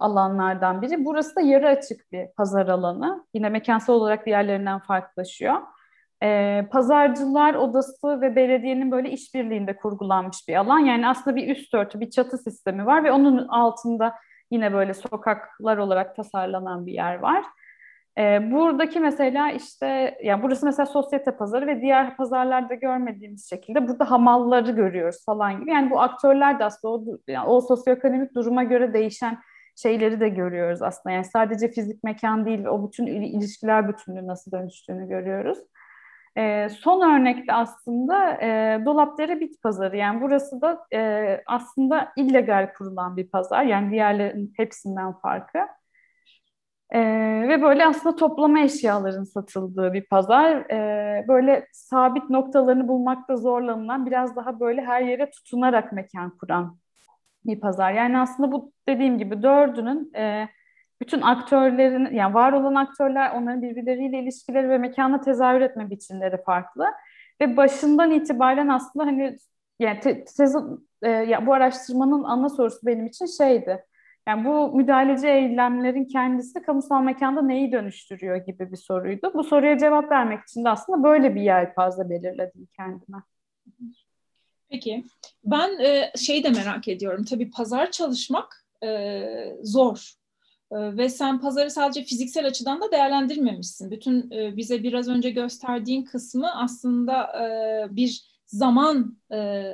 alanlardan 0.00 0.82
biri. 0.82 1.04
Burası 1.04 1.36
da 1.36 1.40
yarı 1.40 1.68
açık 1.68 2.12
bir 2.12 2.26
pazar 2.36 2.68
alanı. 2.68 3.26
Yine 3.34 3.48
mekansal 3.48 3.94
olarak 3.94 4.26
diğerlerinden 4.26 4.78
farklılaşıyor. 4.78 5.54
e, 6.22 6.62
pazarcılar 6.72 7.54
odası 7.54 8.20
ve 8.20 8.36
belediyenin 8.36 8.90
böyle 8.90 9.10
işbirliğinde 9.10 9.76
kurgulanmış 9.76 10.48
bir 10.48 10.54
alan. 10.56 10.78
Yani 10.78 11.08
aslında 11.08 11.36
bir 11.36 11.56
üst 11.56 11.74
örtü, 11.74 12.00
bir 12.00 12.10
çatı 12.10 12.38
sistemi 12.38 12.86
var 12.86 13.04
ve 13.04 13.12
onun 13.12 13.48
altında 13.48 14.14
yine 14.50 14.72
böyle 14.72 14.94
sokaklar 14.94 15.76
olarak 15.76 16.16
tasarlanan 16.16 16.86
bir 16.86 16.92
yer 16.92 17.18
var. 17.18 17.44
E, 18.18 18.52
buradaki 18.52 19.00
mesela 19.00 19.50
işte, 19.50 20.18
yani 20.22 20.42
burası 20.42 20.66
mesela 20.66 20.86
sosyete 20.86 21.30
pazarı 21.30 21.66
ve 21.66 21.80
diğer 21.80 22.16
pazarlarda 22.16 22.74
görmediğimiz 22.74 23.50
şekilde 23.50 23.88
burada 23.88 24.10
hamalları 24.10 24.70
görüyoruz 24.72 25.24
falan 25.26 25.60
gibi. 25.60 25.70
Yani 25.70 25.90
bu 25.90 26.00
aktörler 26.00 26.58
de 26.58 26.64
aslında 26.64 26.94
o, 26.94 27.04
yani 27.28 27.48
o 27.48 27.60
sosyoekonomik 27.60 28.34
duruma 28.34 28.64
göre 28.64 28.92
değişen 28.92 29.38
şeyleri 29.76 30.20
de 30.20 30.28
görüyoruz 30.28 30.82
aslında. 30.82 31.14
Yani 31.14 31.24
sadece 31.24 31.68
fizik 31.68 32.04
mekan 32.04 32.46
değil 32.46 32.64
o 32.64 32.86
bütün 32.86 33.06
ilişkiler 33.06 33.88
bütünlüğü 33.88 34.26
nasıl 34.26 34.52
dönüştüğünü 34.52 35.08
görüyoruz. 35.08 35.58
E, 36.36 36.68
son 36.68 37.14
örnekte 37.14 37.52
aslında 37.52 38.42
e, 38.42 38.80
Dolapdere 38.84 39.40
Bit 39.40 39.62
Pazarı. 39.62 39.96
Yani 39.96 40.20
burası 40.20 40.60
da 40.60 40.86
e, 40.94 41.42
aslında 41.46 42.12
illegal 42.16 42.72
kurulan 42.78 43.16
bir 43.16 43.30
pazar. 43.30 43.64
Yani 43.64 43.90
diğerlerin 43.90 44.52
hepsinden 44.56 45.12
farkı. 45.12 45.58
E, 46.92 47.00
ve 47.48 47.62
böyle 47.62 47.86
aslında 47.86 48.16
toplama 48.16 48.60
eşyaların 48.60 49.24
satıldığı 49.24 49.92
bir 49.92 50.04
pazar. 50.04 50.56
E, 50.70 51.24
böyle 51.28 51.66
sabit 51.72 52.30
noktalarını 52.30 52.88
bulmakta 52.88 53.36
zorlanılan, 53.36 54.06
biraz 54.06 54.36
daha 54.36 54.60
böyle 54.60 54.82
her 54.82 55.02
yere 55.02 55.30
tutunarak 55.30 55.92
mekan 55.92 56.30
kuran 56.38 56.78
bir 57.46 57.60
pazar. 57.60 57.92
Yani 57.92 58.18
aslında 58.18 58.52
bu 58.52 58.72
dediğim 58.88 59.18
gibi 59.18 59.42
dördünün... 59.42 60.12
E, 60.16 60.48
bütün 61.02 61.20
aktörlerin 61.20 62.14
yani 62.14 62.34
var 62.34 62.52
olan 62.52 62.74
aktörler 62.74 63.30
onların 63.30 63.62
birbirleriyle 63.62 64.18
ilişkileri 64.18 64.68
ve 64.68 64.78
mekana 64.78 65.20
tezahür 65.20 65.60
etme 65.60 65.90
biçimleri 65.90 66.42
farklı 66.42 66.86
ve 67.40 67.56
başından 67.56 68.10
itibaren 68.10 68.68
aslında 68.68 69.06
hani 69.06 69.36
yani 69.78 70.00
te, 70.00 70.24
tez, 70.24 70.56
e, 71.02 71.10
ya 71.10 71.46
bu 71.46 71.54
araştırmanın 71.54 72.24
ana 72.24 72.48
sorusu 72.48 72.86
benim 72.86 73.06
için 73.06 73.26
şeydi. 73.26 73.84
Yani 74.28 74.44
bu 74.44 74.72
müdahaleci 74.76 75.26
eylemlerin 75.26 76.04
kendisi 76.04 76.62
kamusal 76.62 77.02
mekanda 77.02 77.42
neyi 77.42 77.72
dönüştürüyor 77.72 78.36
gibi 78.36 78.72
bir 78.72 78.76
soruydu. 78.76 79.30
Bu 79.34 79.44
soruya 79.44 79.78
cevap 79.78 80.10
vermek 80.10 80.42
için 80.42 80.64
de 80.64 80.68
aslında 80.68 81.02
böyle 81.02 81.34
bir 81.34 81.42
yelpaze 81.42 82.10
belirledim 82.10 82.68
kendime. 82.76 83.22
Peki. 84.68 85.04
Ben 85.44 85.78
e, 85.84 86.12
şeyi 86.16 86.44
de 86.44 86.50
merak 86.50 86.88
ediyorum. 86.88 87.24
Tabii 87.24 87.50
pazar 87.50 87.90
çalışmak 87.90 88.66
e, 88.84 89.22
zor. 89.62 90.22
Ee, 90.72 90.96
ve 90.96 91.08
sen 91.08 91.40
pazarı 91.40 91.70
sadece 91.70 92.02
fiziksel 92.02 92.46
açıdan 92.46 92.80
da 92.80 92.92
değerlendirmemişsin. 92.92 93.90
Bütün 93.90 94.30
e, 94.30 94.56
bize 94.56 94.82
biraz 94.82 95.08
önce 95.08 95.30
gösterdiğin 95.30 96.04
kısmı 96.04 96.62
aslında 96.62 97.22
e, 97.42 97.96
bir 97.96 98.31
zaman 98.52 99.16
e, 99.32 99.64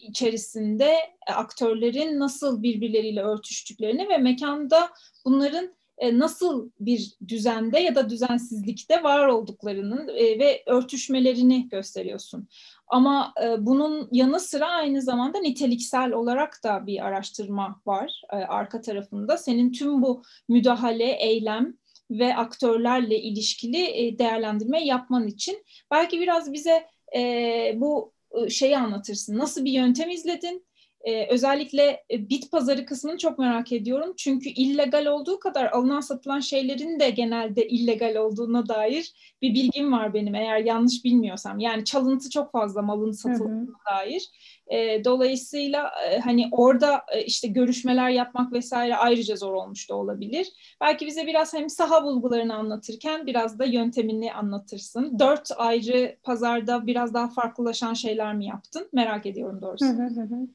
içerisinde 0.00 0.94
aktörlerin 1.26 2.20
nasıl 2.20 2.62
birbirleriyle 2.62 3.22
örtüştüklerini 3.22 4.08
ve 4.08 4.18
mekanda 4.18 4.90
bunların 5.24 5.78
nasıl 6.12 6.70
bir 6.80 7.12
düzende 7.28 7.80
ya 7.80 7.94
da 7.94 8.10
düzensizlikte 8.10 9.02
var 9.02 9.26
olduklarının 9.26 10.08
ve 10.08 10.62
örtüşmelerini 10.66 11.68
gösteriyorsun. 11.68 12.48
Ama 12.86 13.34
e, 13.44 13.66
bunun 13.66 14.08
yanı 14.12 14.40
sıra 14.40 14.66
aynı 14.66 15.02
zamanda 15.02 15.38
niteliksel 15.38 16.12
olarak 16.12 16.64
da 16.64 16.86
bir 16.86 17.06
araştırma 17.06 17.80
var 17.86 18.22
e, 18.32 18.36
arka 18.36 18.80
tarafında. 18.80 19.38
Senin 19.38 19.72
tüm 19.72 20.02
bu 20.02 20.22
müdahale, 20.48 21.12
eylem 21.12 21.74
ve 22.10 22.36
aktörlerle 22.36 23.20
ilişkili 23.20 24.06
e, 24.06 24.18
değerlendirme 24.18 24.84
yapman 24.84 25.26
için 25.26 25.64
belki 25.90 26.20
biraz 26.20 26.52
bize 26.52 26.86
e, 27.16 27.72
bu 27.76 28.12
e, 28.12 28.17
şeyi 28.50 28.78
anlatırsın. 28.78 29.38
Nasıl 29.38 29.64
bir 29.64 29.72
yöntem 29.72 30.10
izledin? 30.10 30.67
Ee, 31.04 31.26
özellikle 31.30 32.04
e, 32.10 32.30
bit 32.30 32.52
pazarı 32.52 32.86
kısmını 32.86 33.18
çok 33.18 33.38
merak 33.38 33.72
ediyorum. 33.72 34.14
Çünkü 34.16 34.48
illegal 34.48 35.06
olduğu 35.06 35.38
kadar 35.38 35.72
alınan 35.72 36.00
satılan 36.00 36.40
şeylerin 36.40 37.00
de 37.00 37.10
genelde 37.10 37.68
illegal 37.68 38.14
olduğuna 38.16 38.68
dair 38.68 39.12
bir 39.42 39.54
bilgim 39.54 39.92
var 39.92 40.14
benim 40.14 40.34
eğer 40.34 40.58
yanlış 40.58 41.04
bilmiyorsam. 41.04 41.58
Yani 41.58 41.84
çalıntı 41.84 42.30
çok 42.30 42.52
fazla 42.52 42.82
malın 42.82 43.12
satıldığına 43.12 43.76
dair. 43.90 44.28
E, 44.66 45.04
dolayısıyla 45.04 45.90
e, 46.10 46.18
hani 46.18 46.48
orada 46.52 47.02
e, 47.12 47.24
işte 47.24 47.48
görüşmeler 47.48 48.10
yapmak 48.10 48.52
vesaire 48.52 48.96
ayrıca 48.96 49.36
zor 49.36 49.52
olmuş 49.52 49.90
da 49.90 49.94
olabilir. 49.94 50.46
Belki 50.80 51.06
bize 51.06 51.26
biraz 51.26 51.54
hem 51.54 51.70
saha 51.70 52.04
bulgularını 52.04 52.54
anlatırken 52.54 53.26
biraz 53.26 53.58
da 53.58 53.64
yöntemini 53.64 54.32
anlatırsın. 54.32 55.18
Dört 55.18 55.50
ayrı 55.56 56.16
pazarda 56.22 56.86
biraz 56.86 57.14
daha 57.14 57.28
farklılaşan 57.28 57.94
şeyler 57.94 58.34
mi 58.34 58.46
yaptın? 58.46 58.88
Merak 58.92 59.26
ediyorum 59.26 59.62
doğrusu. 59.62 59.86
Hı 59.86 59.90
hı 59.90 60.20
hı. 60.20 60.48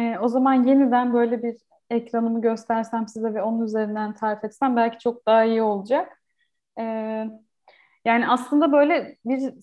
E, 0.00 0.18
o 0.18 0.28
zaman 0.28 0.54
yeniden 0.64 1.12
böyle 1.14 1.42
bir 1.42 1.56
ekranımı 1.90 2.40
göstersem 2.42 3.08
size 3.08 3.34
ve 3.34 3.42
onun 3.42 3.64
üzerinden 3.64 4.14
tarif 4.14 4.44
etsem 4.44 4.76
belki 4.76 4.98
çok 4.98 5.26
daha 5.26 5.44
iyi 5.44 5.62
olacak. 5.62 6.22
E, 6.78 6.84
yani 8.04 8.28
aslında 8.28 8.72
böyle 8.72 9.16
bir 9.24 9.54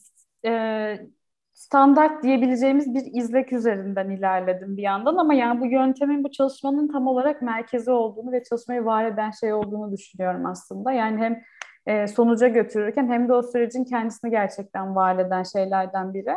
e, 0.46 1.08
standart 1.54 2.24
diyebileceğimiz 2.24 2.94
bir 2.94 3.22
izlek 3.22 3.54
üzerinden 3.54 4.10
ilerledim 4.10 4.78
bir 4.78 4.82
yandan 4.82 5.16
ama 5.16 5.34
yani 5.34 5.60
bu 5.62 5.66
yöntemin 5.66 6.24
bu 6.24 6.32
çalışmanın 6.32 6.88
tam 6.88 7.08
olarak 7.08 7.42
merkezi 7.42 7.92
olduğunu 7.92 8.32
ve 8.32 8.44
çalışmayı 8.44 8.86
var 8.86 9.06
eden 9.06 9.32
şey 9.32 9.54
olduğunu 9.54 9.92
düşünüyorum 9.92 10.46
aslında. 10.46 10.92
Yani 10.92 11.18
hem 11.18 11.44
e, 11.86 12.08
sonuca 12.08 12.48
götürürken 12.48 13.08
hem 13.08 13.30
de 13.30 13.34
o 13.34 13.42
sürecin 13.44 13.86
kendisini 13.86 14.32
gerçekten 14.32 14.96
var 14.96 15.18
eden 15.20 15.44
şeylerden 15.44 16.14
biri. 16.14 16.36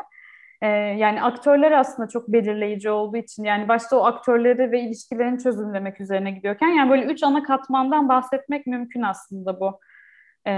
Ee, 0.62 0.66
yani 0.68 1.22
aktörler 1.22 1.72
aslında 1.72 2.08
çok 2.08 2.28
belirleyici 2.28 2.90
olduğu 2.90 3.16
için 3.16 3.44
yani 3.44 3.68
başta 3.68 3.96
o 3.96 4.04
aktörleri 4.04 4.72
ve 4.72 4.80
ilişkilerini 4.80 5.38
çözümlemek 5.38 6.00
üzerine 6.00 6.30
gidiyorken 6.30 6.68
yani 6.68 6.90
böyle 6.90 7.04
üç 7.04 7.22
ana 7.22 7.42
katmandan 7.42 8.08
bahsetmek 8.08 8.66
mümkün 8.66 9.02
aslında 9.02 9.60
bu 9.60 9.80
e, 10.46 10.52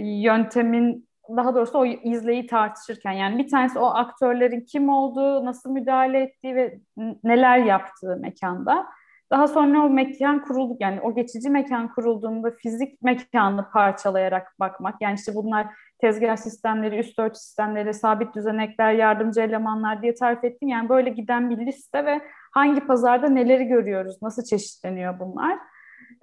yöntemin 0.00 1.08
daha 1.36 1.54
doğrusu 1.54 1.78
o 1.78 1.86
izleyi 1.86 2.46
tartışırken 2.46 3.12
yani 3.12 3.38
bir 3.38 3.48
tanesi 3.48 3.78
o 3.78 3.86
aktörlerin 3.86 4.60
kim 4.60 4.88
olduğu, 4.88 5.44
nasıl 5.44 5.70
müdahale 5.70 6.22
ettiği 6.22 6.54
ve 6.54 6.78
neler 7.24 7.58
yaptığı 7.58 8.16
mekanda. 8.16 8.86
Daha 9.30 9.48
sonra 9.48 9.86
o 9.86 9.90
mekan 9.90 10.44
kurulduk 10.44 10.80
yani 10.80 11.00
o 11.00 11.14
geçici 11.14 11.50
mekan 11.50 11.88
kurulduğunda 11.94 12.50
fizik 12.50 13.02
mekanı 13.02 13.70
parçalayarak 13.70 14.54
bakmak. 14.60 14.94
Yani 15.00 15.14
işte 15.14 15.34
bunlar 15.34 15.66
tezgah 16.02 16.36
sistemleri, 16.36 16.98
üst 16.98 17.18
örtü 17.18 17.38
sistemleri, 17.38 17.94
sabit 17.94 18.34
düzenekler, 18.34 18.92
yardımcı 18.92 19.40
elemanlar 19.40 20.02
diye 20.02 20.14
tarif 20.14 20.44
ettim. 20.44 20.68
Yani 20.68 20.88
böyle 20.88 21.10
giden 21.10 21.50
bir 21.50 21.66
liste 21.66 22.04
ve 22.04 22.20
hangi 22.52 22.80
pazarda 22.80 23.28
neleri 23.28 23.64
görüyoruz, 23.64 24.22
nasıl 24.22 24.44
çeşitleniyor 24.44 25.20
bunlar. 25.20 25.58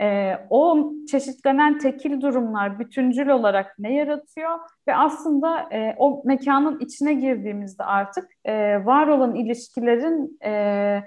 Ee, 0.02 0.34
o 0.50 0.92
çeşitlenen 1.12 1.78
tekil 1.78 2.22
durumlar 2.22 2.80
bütüncül 2.80 3.28
olarak 3.30 3.80
ne 3.80 3.94
yaratıyor 3.94 4.60
ve 4.88 4.96
aslında 4.96 5.70
e, 5.72 5.96
o 5.98 6.22
mekanın 6.26 6.80
içine 6.80 7.14
girdiğimizde 7.14 7.84
artık 7.84 8.30
e, 8.46 8.86
var 8.86 9.08
olan 9.08 9.36
ilişkilerin 9.36 10.38
e, 10.46 11.04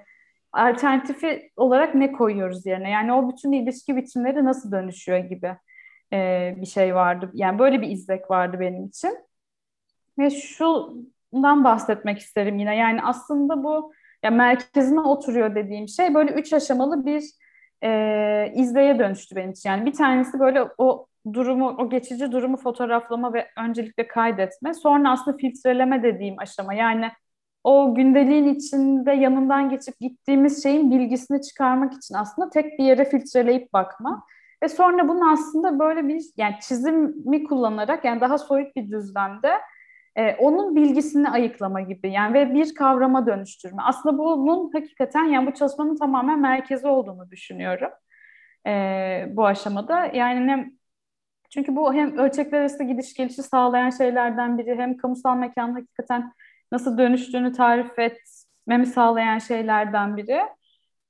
alternatifi 0.52 1.50
olarak 1.56 1.94
ne 1.94 2.12
koyuyoruz 2.12 2.66
yerine? 2.66 2.90
Yani 2.90 3.12
o 3.12 3.32
bütün 3.32 3.52
ilişki 3.52 3.96
biçimleri 3.96 4.44
nasıl 4.44 4.72
dönüşüyor 4.72 5.18
gibi 5.18 5.56
e, 6.12 6.54
bir 6.60 6.66
şey 6.66 6.94
vardı. 6.94 7.30
Yani 7.34 7.58
böyle 7.58 7.82
bir 7.82 7.88
izlek 7.88 8.30
vardı 8.30 8.56
benim 8.60 8.86
için. 8.86 9.18
Ve 10.18 10.30
şundan 10.30 11.64
bahsetmek 11.64 12.18
isterim 12.18 12.58
yine. 12.58 12.76
Yani 12.76 13.02
aslında 13.02 13.64
bu 13.64 13.92
ya 14.22 14.30
merkezine 14.30 15.00
oturuyor 15.00 15.54
dediğim 15.54 15.88
şey 15.88 16.14
böyle 16.14 16.32
üç 16.32 16.52
aşamalı 16.52 17.06
bir 17.06 17.24
e, 17.84 18.52
izleye 18.54 18.98
dönüştü 18.98 19.36
benim 19.36 19.50
için. 19.50 19.70
Yani 19.70 19.86
bir 19.86 19.92
tanesi 19.92 20.40
böyle 20.40 20.64
o 20.78 21.06
durumu, 21.32 21.68
o 21.68 21.90
geçici 21.90 22.32
durumu 22.32 22.56
fotoğraflama 22.56 23.32
ve 23.32 23.48
öncelikle 23.58 24.06
kaydetme. 24.06 24.74
Sonra 24.74 25.12
aslında 25.12 25.36
filtreleme 25.36 26.02
dediğim 26.02 26.34
aşama. 26.38 26.74
Yani 26.74 27.10
o 27.64 27.94
gündeliğin 27.94 28.54
içinde 28.54 29.12
yanından 29.12 29.70
geçip 29.70 30.00
gittiğimiz 30.00 30.62
şeyin 30.62 30.90
bilgisini 30.90 31.42
çıkarmak 31.42 31.92
için 31.92 32.14
aslında 32.14 32.50
tek 32.50 32.78
bir 32.78 32.84
yere 32.84 33.04
filtreleyip 33.04 33.72
bakma. 33.72 34.24
Ve 34.62 34.68
sonra 34.68 35.08
bunu 35.08 35.32
aslında 35.32 35.78
böyle 35.78 36.08
bir 36.08 36.22
yani 36.36 36.54
çizimi 36.60 37.44
kullanarak 37.44 38.04
yani 38.04 38.20
daha 38.20 38.38
soyut 38.38 38.76
bir 38.76 38.90
düzlemde 38.90 39.52
e, 40.16 40.34
onun 40.34 40.76
bilgisini 40.76 41.30
ayıklama 41.30 41.80
gibi 41.80 42.10
yani 42.12 42.34
ve 42.34 42.54
bir 42.54 42.74
kavrama 42.74 43.26
dönüştürme. 43.26 43.82
Aslında 43.82 44.18
bunun 44.18 44.70
hakikaten 44.72 45.24
yani 45.24 45.46
bu 45.46 45.54
çalışmanın 45.54 45.96
tamamen 45.96 46.40
merkezi 46.40 46.86
olduğunu 46.86 47.30
düşünüyorum 47.30 47.90
e, 48.66 49.26
bu 49.30 49.46
aşamada. 49.46 50.04
Yani 50.04 50.50
hem 50.50 50.72
çünkü 51.50 51.76
bu 51.76 51.94
hem 51.94 52.18
ölçekler 52.18 52.60
arası 52.60 52.84
gidiş 52.84 53.14
gelişi 53.14 53.42
sağlayan 53.42 53.90
şeylerden 53.90 54.58
biri 54.58 54.74
hem 54.78 54.96
kamusal 54.96 55.36
mekanın 55.36 55.74
hakikaten 55.74 56.32
nasıl 56.72 56.98
dönüştüğünü 56.98 57.52
tarif 57.52 57.98
etmemi 57.98 58.86
sağlayan 58.86 59.38
şeylerden 59.38 60.16
biri. 60.16 60.40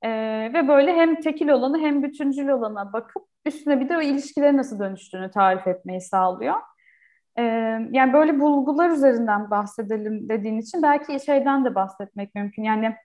E, 0.01 0.09
ve 0.53 0.67
böyle 0.67 0.93
hem 0.95 1.21
tekil 1.21 1.49
olanı 1.49 1.79
hem 1.79 2.03
bütüncül 2.03 2.49
olana 2.49 2.93
bakıp 2.93 3.32
üstüne 3.45 3.79
bir 3.79 3.89
de 3.89 3.97
o 3.97 4.01
ilişkilerin 4.01 4.57
nasıl 4.57 4.79
dönüştüğünü 4.79 5.31
tarif 5.31 5.67
etmeyi 5.67 6.01
sağlıyor. 6.01 6.55
yani 7.91 8.13
böyle 8.13 8.39
bulgular 8.39 8.89
üzerinden 8.89 9.51
bahsedelim 9.51 10.29
dediğin 10.29 10.57
için 10.57 10.81
belki 10.83 11.25
şeyden 11.25 11.65
de 11.65 11.75
bahsetmek 11.75 12.35
mümkün. 12.35 12.63
Yani 12.63 12.95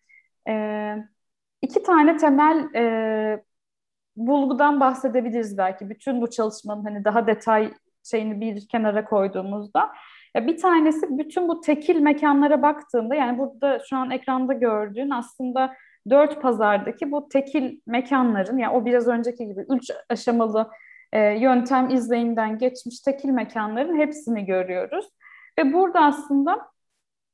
iki 1.63 1.83
tane 1.83 2.17
temel 2.17 2.69
bulgudan 4.17 4.81
bahsedebiliriz 4.81 5.59
belki. 5.59 5.91
Bütün 5.91 6.21
bu 6.21 6.31
çalışmanın 6.31 6.85
hani 6.85 7.05
daha 7.05 7.27
detay 7.27 7.73
şeyini 8.03 8.41
bir 8.41 8.69
kenara 8.69 9.05
koyduğumuzda. 9.05 9.93
Bir 10.37 10.57
tanesi 10.57 11.19
bütün 11.19 11.49
bu 11.49 11.61
tekil 11.61 12.01
mekanlara 12.01 12.63
baktığında 12.63 13.15
yani 13.15 13.39
burada 13.39 13.79
şu 13.91 13.97
an 13.97 14.11
ekranda 14.11 14.53
gördüğün 14.53 15.11
aslında 15.11 15.75
dört 16.11 16.43
pazardaki 16.43 17.13
bu 17.13 17.29
tekil 17.29 17.81
mekanların 17.87 18.59
yani 18.59 18.77
o 18.77 18.85
biraz 18.85 19.09
önceki 19.09 19.47
gibi 19.47 19.67
üç 19.69 19.91
aşamalı 20.09 20.71
e, 21.13 21.21
yöntem 21.21 21.91
izleyinden 21.91 22.59
geçmiş 22.59 23.01
tekil 23.01 23.29
mekanların 23.29 23.99
hepsini 23.99 24.45
görüyoruz. 24.45 25.07
Ve 25.59 25.73
burada 25.73 26.01
aslında 26.01 26.69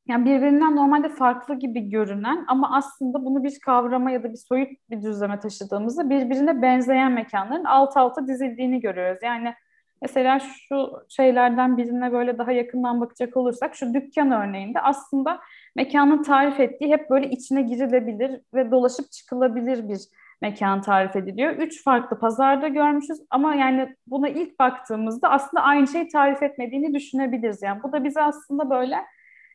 yani 0.06 0.24
birbirinden 0.24 0.76
normalde 0.76 1.08
farklı 1.08 1.58
gibi 1.58 1.90
görünen 1.90 2.44
ama 2.48 2.76
aslında 2.76 3.24
bunu 3.24 3.44
bir 3.44 3.60
kavrama 3.60 4.10
ya 4.10 4.22
da 4.22 4.32
bir 4.32 4.38
soyut 4.48 4.68
bir 4.90 5.02
düzleme 5.02 5.40
taşıdığımızda 5.40 6.10
birbirine 6.10 6.62
benzeyen 6.62 7.12
mekanların 7.12 7.64
alt 7.64 7.96
alta 7.96 8.26
dizildiğini 8.26 8.80
görüyoruz. 8.80 9.18
Yani 9.22 9.54
mesela 10.02 10.40
şu 10.40 10.92
şeylerden 11.08 11.76
birine 11.76 12.12
böyle 12.12 12.38
daha 12.38 12.52
yakından 12.52 13.00
bakacak 13.00 13.36
olursak 13.36 13.74
şu 13.74 13.94
dükkan 13.94 14.30
örneğinde 14.30 14.80
aslında 14.80 15.40
mekanın 15.76 16.22
tarif 16.22 16.60
ettiği 16.60 16.92
hep 16.92 17.10
böyle 17.10 17.30
içine 17.30 17.62
girilebilir 17.62 18.40
ve 18.54 18.70
dolaşıp 18.70 19.12
çıkılabilir 19.12 19.88
bir 19.88 20.00
mekan 20.42 20.82
tarif 20.82 21.16
ediliyor. 21.16 21.52
Üç 21.52 21.84
farklı 21.84 22.18
pazarda 22.18 22.68
görmüşüz 22.68 23.18
ama 23.30 23.54
yani 23.54 23.96
buna 24.06 24.28
ilk 24.28 24.58
baktığımızda 24.58 25.30
aslında 25.30 25.62
aynı 25.62 25.86
şeyi 25.86 26.08
tarif 26.08 26.42
etmediğini 26.42 26.94
düşünebiliriz. 26.94 27.62
Yani 27.62 27.82
bu 27.82 27.92
da 27.92 28.04
bize 28.04 28.22
aslında 28.22 28.70
böyle 28.70 28.96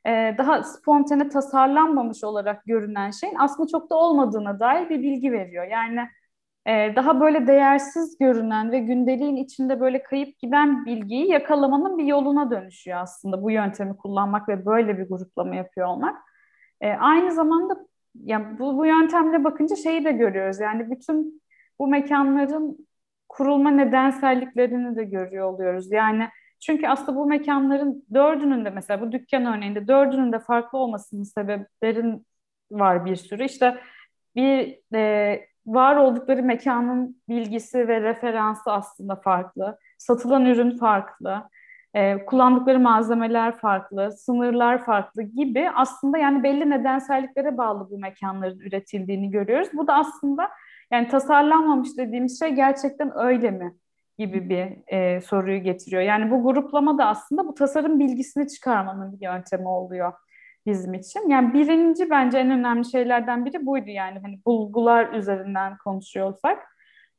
e, 0.05 0.35
daha 0.37 0.63
spontane 0.63 1.29
tasarlanmamış 1.29 2.23
olarak 2.23 2.65
görünen 2.65 3.11
şeyin 3.11 3.35
aslında 3.39 3.67
çok 3.67 3.89
da 3.89 3.95
olmadığına 3.95 4.59
dair 4.59 4.89
bir 4.89 5.01
bilgi 5.01 5.31
veriyor. 5.31 5.67
Yani 5.67 6.09
daha 6.95 7.21
böyle 7.21 7.47
değersiz 7.47 8.17
görünen 8.17 8.71
ve 8.71 8.79
gündeliğin 8.79 9.35
içinde 9.35 9.79
böyle 9.79 10.03
kayıp 10.03 10.39
giden 10.39 10.85
bilgiyi 10.85 11.29
yakalamanın 11.29 11.97
bir 11.97 12.03
yoluna 12.03 12.51
dönüşüyor 12.51 12.97
aslında 12.97 13.43
bu 13.43 13.51
yöntemi 13.51 13.97
kullanmak 13.97 14.49
ve 14.49 14.65
böyle 14.65 14.97
bir 14.97 15.09
gruplama 15.09 15.55
yapıyor 15.55 15.87
olmak. 15.87 16.17
E, 16.81 16.91
aynı 16.91 17.31
zamanda 17.31 17.85
yani 18.15 18.59
bu, 18.59 18.77
bu 18.77 18.85
yöntemle 18.85 19.43
bakınca 19.43 19.75
şeyi 19.75 20.05
de 20.05 20.11
görüyoruz. 20.11 20.59
Yani 20.59 20.91
bütün 20.91 21.41
bu 21.79 21.87
mekanların 21.87 22.87
kurulma 23.29 23.71
nedenselliklerini 23.71 24.95
de 24.95 25.03
görüyor 25.03 25.53
oluyoruz. 25.53 25.91
Yani 25.91 26.29
çünkü 26.59 26.87
aslında 26.87 27.15
bu 27.15 27.25
mekanların 27.25 28.05
dördünün 28.13 28.65
de 28.65 28.69
mesela 28.69 29.01
bu 29.01 29.11
dükkan 29.11 29.45
örneğinde 29.45 29.87
dördünün 29.87 30.31
de 30.31 30.39
farklı 30.39 30.77
olmasının 30.77 31.23
sebeplerin 31.23 32.25
var 32.71 33.05
bir 33.05 33.15
sürü. 33.15 33.43
İşte 33.45 33.77
bir 34.35 34.79
e, 34.95 35.48
var 35.65 35.95
oldukları 35.95 36.43
mekanın 36.43 37.21
bilgisi 37.29 37.87
ve 37.87 38.01
referansı 38.01 38.71
aslında 38.71 39.15
farklı. 39.15 39.77
Satılan 39.97 40.45
ürün 40.45 40.77
farklı. 40.77 41.43
E, 41.93 42.25
kullandıkları 42.25 42.79
malzemeler 42.79 43.57
farklı, 43.57 44.11
sınırlar 44.11 44.85
farklı 44.85 45.21
gibi 45.21 45.69
aslında 45.75 46.17
yani 46.17 46.43
belli 46.43 46.69
nedenselliklere 46.69 47.57
bağlı 47.57 47.89
bu 47.91 47.97
mekanların 47.99 48.59
üretildiğini 48.59 49.31
görüyoruz. 49.31 49.69
Bu 49.73 49.87
da 49.87 49.93
aslında 49.93 50.49
yani 50.91 51.07
tasarlanmamış 51.07 51.89
dediğimiz 51.97 52.39
şey 52.39 52.49
gerçekten 52.49 53.17
öyle 53.17 53.51
mi 53.51 53.73
gibi 54.17 54.49
bir 54.49 54.93
e, 54.95 55.21
soruyu 55.21 55.63
getiriyor. 55.63 56.01
Yani 56.01 56.31
bu 56.31 56.43
gruplama 56.43 56.97
da 56.97 57.05
aslında 57.05 57.47
bu 57.47 57.53
tasarım 57.53 57.99
bilgisini 57.99 58.47
çıkarmanın 58.47 59.13
bir 59.13 59.25
yöntemi 59.25 59.67
oluyor 59.67 60.13
bizim 60.65 60.93
için. 60.93 61.29
Yani 61.29 61.53
birinci 61.53 62.09
bence 62.09 62.37
en 62.37 62.51
önemli 62.51 62.85
şeylerden 62.91 63.45
biri 63.45 63.65
buydu 63.65 63.89
yani 63.89 64.19
hani 64.19 64.39
bulgular 64.45 65.13
üzerinden 65.13 65.77
konuşuyorsak. 65.77 66.63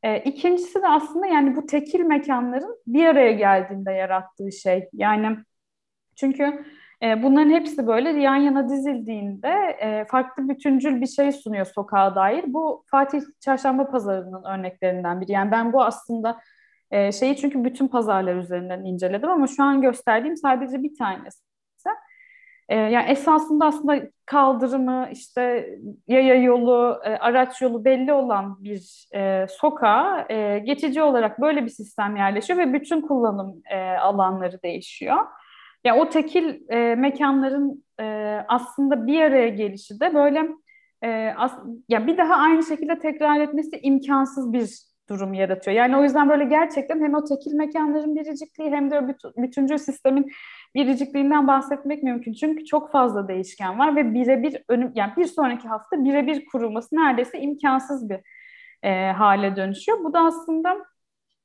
E, 0.03 0.19
ikincisi 0.19 0.83
de 0.83 0.89
aslında 0.89 1.27
yani 1.27 1.57
bu 1.57 1.67
tekil 1.67 2.01
mekanların 2.01 2.77
bir 2.87 3.07
araya 3.07 3.33
geldiğinde 3.33 3.93
yarattığı 3.93 4.53
şey. 4.53 4.89
Yani 4.93 5.37
çünkü 6.17 6.65
e, 7.03 7.23
bunların 7.23 7.51
hepsi 7.51 7.87
böyle 7.87 8.11
yan 8.11 8.37
yana 8.37 8.69
dizildiğinde 8.69 9.77
e, 9.81 10.05
farklı 10.05 10.49
bütüncül 10.49 11.01
bir 11.01 11.07
şey 11.07 11.33
sunuyor 11.33 11.67
sokağa 11.67 12.15
dair. 12.15 12.45
Bu 12.47 12.85
Fatih 12.91 13.21
Çarşamba 13.41 13.91
Pazarı'nın 13.91 14.45
örneklerinden 14.45 15.21
biri. 15.21 15.33
Yani 15.33 15.51
ben 15.51 15.73
bu 15.73 15.83
aslında 15.85 16.41
e, 16.91 17.13
şeyi 17.13 17.37
çünkü 17.37 17.65
bütün 17.65 17.89
pazarlar 17.89 18.37
üzerinden 18.37 18.85
inceledim 18.85 19.31
ama 19.31 19.47
şu 19.47 19.63
an 19.63 19.83
gösterdiğim 19.83 20.37
sadece 20.37 20.83
bir 20.83 20.97
tanesi. 20.99 21.50
E, 22.71 22.77
yani 22.77 23.11
esasında 23.11 23.67
aslında 23.67 24.03
kaldırımı, 24.27 25.09
işte 25.13 25.71
yaya 26.09 26.35
yolu, 26.35 27.01
e, 27.05 27.09
araç 27.09 27.63
yolu 27.63 27.85
belli 27.85 28.13
olan 28.13 28.65
bir 28.65 29.07
e, 29.15 29.47
sokağa 29.49 30.27
e, 30.29 30.59
geçici 30.59 31.03
olarak 31.03 31.41
böyle 31.41 31.65
bir 31.65 31.71
sistem 31.71 32.17
yerleşiyor 32.17 32.59
ve 32.59 32.73
bütün 32.73 33.01
kullanım 33.01 33.63
e, 33.71 33.79
alanları 33.81 34.63
değişiyor. 34.63 35.17
Yani 35.85 36.01
o 36.01 36.09
tekil 36.09 36.61
e, 36.69 36.95
mekanların 36.95 37.85
e, 38.01 38.05
aslında 38.49 39.07
bir 39.07 39.23
araya 39.23 39.49
gelişi 39.49 40.01
de 40.01 40.15
böyle 40.15 40.49
e, 41.03 41.35
as, 41.37 41.53
ya 41.89 42.07
bir 42.07 42.19
daha 42.19 42.35
aynı 42.35 42.63
şekilde 42.63 42.99
tekrar 42.99 43.41
etmesi 43.41 43.81
imkansız 43.83 44.53
bir 44.53 44.71
durum 45.11 45.35
yaratıyor. 45.35 45.77
Yani 45.77 45.97
o 45.97 46.03
yüzden 46.03 46.29
böyle 46.29 46.45
gerçekten 46.45 47.01
hem 47.01 47.15
o 47.15 47.25
tekil 47.25 47.55
mekanların 47.55 48.17
biricikliği 48.17 48.71
hem 48.71 48.91
de 48.91 49.01
o 49.01 49.09
bütüncül 49.43 49.79
sistemin 49.79 50.33
biricikliğinden 50.75 51.47
bahsetmek 51.47 52.03
mümkün. 52.03 52.33
Çünkü 52.33 52.65
çok 52.65 52.93
fazla 52.93 53.29
değişken 53.29 53.79
var 53.79 53.97
ve 53.97 54.15
birebir 54.15 54.63
önüm 54.69 54.93
yani 54.95 55.13
bir 55.17 55.25
sonraki 55.25 55.69
hafta 55.69 56.05
birebir 56.05 56.47
kurulması 56.47 56.97
neredeyse 56.97 57.41
imkansız 57.41 58.11
bir 58.11 58.21
e, 58.83 59.13
hale 59.13 59.57
dönüşüyor. 59.57 60.05
Bu 60.05 60.13
da 60.13 60.21
aslında 60.21 60.77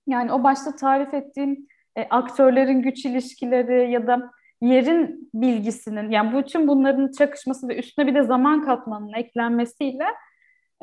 yani 0.08 0.32
o 0.34 0.44
başta 0.44 0.76
tarif 0.76 1.14
ettiğim 1.14 1.68
e, 1.96 2.04
aktörlerin 2.10 2.82
güç 2.82 3.06
ilişkileri 3.06 3.92
ya 3.92 4.08
da 4.08 4.32
yerin 4.62 5.30
bilgisinin 5.34 6.12
yani 6.12 6.38
bütün 6.38 6.68
bunların 6.68 7.12
çakışması 7.12 7.68
ve 7.68 7.78
üstüne 7.78 8.08
bir 8.08 8.16
de 8.16 8.24
zaman 8.24 8.66
katmanının 8.66 9.14
eklenmesiyle 9.14 10.06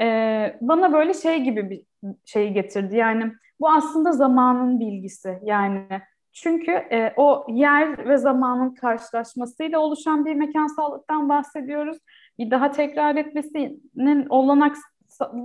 e, 0.01 0.07
bana 0.61 0.93
böyle 0.93 1.15
şey 1.15 1.43
gibi 1.43 1.71
bir 1.71 1.83
şey 2.25 2.53
getirdi. 2.53 2.97
Yani 2.97 3.33
bu 3.61 3.71
aslında 3.71 4.13
zamanın 4.13 4.81
bilgisi. 4.81 5.39
Yani 5.43 5.87
çünkü 6.33 6.71
e, 6.71 7.13
o 7.17 7.47
yer 7.49 8.09
ve 8.09 8.17
zamanın 8.17 8.75
karşılaşmasıyla 8.75 9.79
oluşan 9.79 10.25
bir 10.25 10.35
mekansallıktan 10.35 11.29
bahsediyoruz. 11.29 11.99
Bir 12.39 12.51
daha 12.51 12.71
tekrar 12.71 13.17
etmesinin 13.17 14.27
olanak 14.29 14.77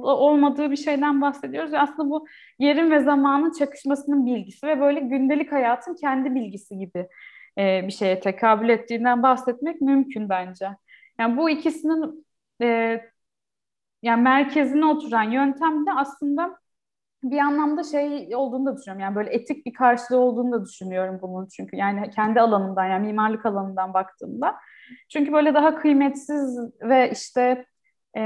olmadığı 0.04 0.71
bir 0.71 0.76
şeyden 0.76 1.21
bahsediyoruz. 1.21 1.71
Ve 1.71 1.80
aslında 1.80 2.10
bu 2.10 2.28
yerin 2.60 2.91
ve 2.91 3.00
zamanın 3.00 3.52
çakışmasının 3.52 4.26
bilgisi 4.26 4.67
ve 4.67 4.80
böyle 4.80 5.00
gündelik 5.00 5.52
hayatın 5.52 5.95
kendi 5.95 6.36
bilgisi 6.36 6.78
gibi 6.78 7.08
e, 7.58 7.88
bir 7.88 7.91
şeye 7.91 8.19
tekabül 8.19 8.69
ettiğinden 8.69 9.23
bahsetmek 9.23 9.82
mümkün 9.82 10.30
bence. 10.30 10.69
Yani 11.19 11.38
bu 11.38 11.50
ikisinin 11.50 12.28
e, 12.62 13.02
yani 14.02 14.21
merkezine 14.21 14.86
oturan 14.86 15.32
yöntem 15.32 15.86
de 15.86 15.93
aslında 15.93 16.58
bir 17.23 17.39
anlamda 17.39 17.84
şey 17.84 18.36
olduğunu 18.36 18.65
da 18.65 18.77
düşünüyorum. 18.77 19.01
Yani 19.01 19.15
böyle 19.15 19.30
etik 19.30 19.65
bir 19.65 19.73
karşılığı 19.73 20.19
olduğunu 20.19 20.51
da 20.51 20.65
düşünüyorum 20.65 21.19
bunun 21.21 21.47
çünkü. 21.47 21.75
Yani 21.75 22.10
kendi 22.10 22.41
alanından 22.41 22.86
yani 22.86 23.08
mimarlık 23.08 23.45
alanından 23.45 23.93
baktığımda. 23.93 24.56
Çünkü 25.10 25.34
böyle 25.34 25.53
daha 25.53 25.75
kıymetsiz 25.75 26.60
ve 26.82 27.12
işte 27.12 27.65
e, 28.17 28.21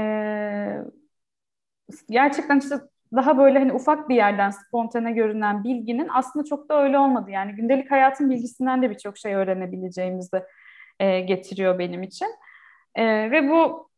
gerçekten 2.10 2.58
işte 2.58 2.80
daha 3.16 3.38
böyle 3.38 3.58
hani 3.58 3.72
ufak 3.72 4.08
bir 4.08 4.14
yerden 4.14 4.50
spontane 4.50 5.12
görünen 5.12 5.64
bilginin 5.64 6.08
aslında 6.14 6.44
çok 6.44 6.68
da 6.68 6.82
öyle 6.82 6.98
olmadı. 6.98 7.30
Yani 7.30 7.52
gündelik 7.52 7.90
hayatın 7.90 8.30
bilgisinden 8.30 8.82
de 8.82 8.90
birçok 8.90 9.18
şey 9.18 9.34
öğrenebileceğimizi 9.34 10.42
e, 11.00 11.20
getiriyor 11.20 11.78
benim 11.78 12.02
için. 12.02 12.28
E, 12.94 13.30
ve 13.30 13.50
bu 13.50 13.91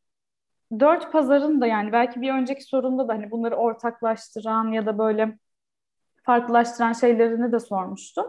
dört 0.81 1.13
pazarın 1.13 1.61
da 1.61 1.67
yani 1.67 1.93
belki 1.93 2.21
bir 2.21 2.33
önceki 2.33 2.65
sorunda 2.65 3.09
da 3.09 3.13
hani 3.13 3.31
bunları 3.31 3.57
ortaklaştıran 3.57 4.73
ya 4.73 4.87
da 4.87 4.99
böyle 4.99 5.39
farklılaştıran 6.23 6.93
şeylerini 6.93 7.53
de 7.53 7.61
sormuştum. 7.61 8.27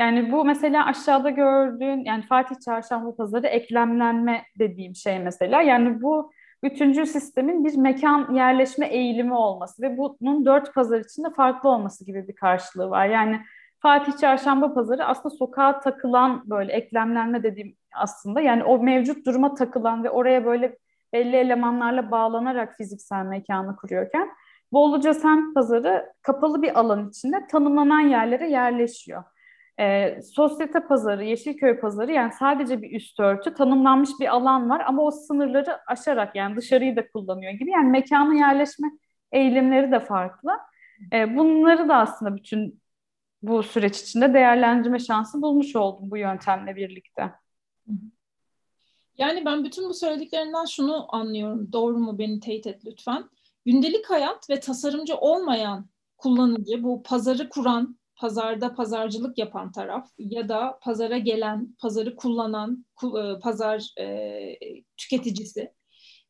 Yani 0.00 0.32
bu 0.32 0.44
mesela 0.44 0.86
aşağıda 0.86 1.30
gördüğün 1.30 2.04
yani 2.04 2.22
Fatih 2.22 2.56
Çarşamba 2.64 3.16
Pazarı 3.16 3.46
eklemlenme 3.46 4.44
dediğim 4.58 4.94
şey 4.94 5.18
mesela. 5.18 5.62
Yani 5.62 6.02
bu 6.02 6.32
bütüncül 6.62 7.04
sistemin 7.04 7.64
bir 7.64 7.76
mekan 7.76 8.34
yerleşme 8.34 8.86
eğilimi 8.86 9.34
olması 9.34 9.82
ve 9.82 9.98
bunun 9.98 10.46
dört 10.46 10.74
pazar 10.74 11.00
içinde 11.00 11.30
farklı 11.30 11.68
olması 11.68 12.06
gibi 12.06 12.28
bir 12.28 12.34
karşılığı 12.34 12.90
var. 12.90 13.06
Yani 13.06 13.40
Fatih 13.80 14.12
Çarşamba 14.20 14.74
Pazarı 14.74 15.04
aslında 15.04 15.34
sokağa 15.34 15.80
takılan 15.80 16.42
böyle 16.50 16.72
eklemlenme 16.72 17.42
dediğim 17.42 17.76
aslında 17.94 18.40
yani 18.40 18.64
o 18.64 18.78
mevcut 18.78 19.26
duruma 19.26 19.54
takılan 19.54 20.04
ve 20.04 20.10
oraya 20.10 20.44
böyle 20.44 20.76
belli 21.14 21.36
elemanlarla 21.36 22.10
bağlanarak 22.10 22.76
fiziksel 22.76 23.24
mekanı 23.24 23.76
kuruyorken 23.76 24.30
Bolluca 24.74 25.14
semt 25.14 25.54
pazarı 25.54 26.12
kapalı 26.22 26.62
bir 26.62 26.80
alan 26.80 27.08
içinde 27.08 27.46
tanımlanan 27.46 28.00
yerlere 28.00 28.50
yerleşiyor. 28.50 29.24
E, 29.80 30.18
sosyete 30.22 30.80
pazarı, 30.80 31.24
Yeşilköy 31.24 31.80
pazarı 31.80 32.12
yani 32.12 32.32
sadece 32.32 32.82
bir 32.82 32.96
üst 32.96 33.20
örtü, 33.20 33.54
tanımlanmış 33.54 34.10
bir 34.20 34.28
alan 34.28 34.70
var 34.70 34.82
ama 34.86 35.02
o 35.02 35.10
sınırları 35.10 35.78
aşarak 35.86 36.36
yani 36.36 36.56
dışarıyı 36.56 36.96
da 36.96 37.08
kullanıyor 37.08 37.52
gibi. 37.52 37.70
Yani 37.70 37.90
mekana 37.90 38.34
yerleşme 38.34 38.88
eğilimleri 39.32 39.92
de 39.92 40.00
farklı. 40.00 40.50
E, 41.12 41.36
bunları 41.36 41.88
da 41.88 41.96
aslında 41.96 42.36
bütün 42.36 42.82
bu 43.42 43.62
süreç 43.62 44.00
içinde 44.00 44.34
değerlendirme 44.34 44.98
şansı 44.98 45.42
bulmuş 45.42 45.76
oldum 45.76 46.10
bu 46.10 46.16
yöntemle 46.16 46.76
birlikte. 46.76 47.32
Yani 49.18 49.44
ben 49.44 49.64
bütün 49.64 49.88
bu 49.88 49.94
söylediklerinden 49.94 50.64
şunu 50.64 51.16
anlıyorum. 51.16 51.72
Doğru 51.72 51.98
mu 51.98 52.18
beni 52.18 52.40
teyit 52.40 52.66
et 52.66 52.86
lütfen. 52.86 53.30
Gündelik 53.66 54.10
hayat 54.10 54.50
ve 54.50 54.60
tasarımcı 54.60 55.16
olmayan 55.16 55.88
kullanıcı, 56.18 56.82
bu 56.82 57.02
pazarı 57.02 57.48
kuran, 57.48 57.98
pazarda 58.16 58.74
pazarcılık 58.74 59.38
yapan 59.38 59.72
taraf 59.72 60.10
ya 60.18 60.48
da 60.48 60.78
pazara 60.82 61.18
gelen, 61.18 61.76
pazarı 61.80 62.16
kullanan 62.16 62.86
e, 63.04 63.38
pazar 63.40 63.94
e, 64.00 64.58
tüketicisi 64.96 65.72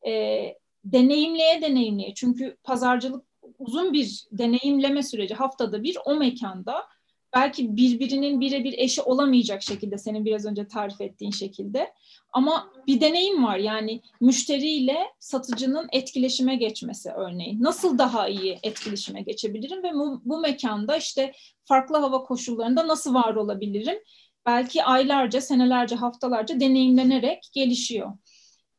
e, 0.07 0.43
deneyimleye 0.83 1.61
deneyimleye. 1.61 2.13
Çünkü 2.13 2.57
pazarcılık 2.63 3.25
uzun 3.59 3.93
bir 3.93 4.25
deneyimleme 4.31 5.03
süreci 5.03 5.33
haftada 5.33 5.83
bir 5.83 5.97
o 6.05 6.15
mekanda 6.15 6.87
belki 7.35 7.75
birbirinin 7.77 8.41
birebir 8.41 8.73
eşi 8.77 9.01
olamayacak 9.01 9.63
şekilde 9.63 9.97
senin 9.97 10.25
biraz 10.25 10.45
önce 10.45 10.67
tarif 10.67 11.01
ettiğin 11.01 11.31
şekilde. 11.31 11.93
Ama 12.33 12.71
bir 12.87 13.01
deneyim 13.01 13.43
var. 13.43 13.57
Yani 13.57 14.01
müşteriyle 14.21 14.97
satıcının 15.19 15.87
etkileşime 15.91 16.55
geçmesi 16.55 17.09
örneğin. 17.09 17.63
Nasıl 17.63 17.97
daha 17.97 18.27
iyi 18.27 18.59
etkileşime 18.63 19.21
geçebilirim 19.21 19.83
ve 19.83 19.93
bu, 19.93 20.21
bu 20.25 20.39
mekanda 20.39 20.97
işte 20.97 21.31
farklı 21.65 21.97
hava 21.97 22.23
koşullarında 22.23 22.87
nasıl 22.87 23.13
var 23.13 23.35
olabilirim? 23.35 23.97
Belki 24.45 24.83
aylarca 24.83 25.41
senelerce 25.41 25.95
haftalarca 25.95 26.59
deneyimlenerek 26.59 27.49
gelişiyor. 27.53 28.11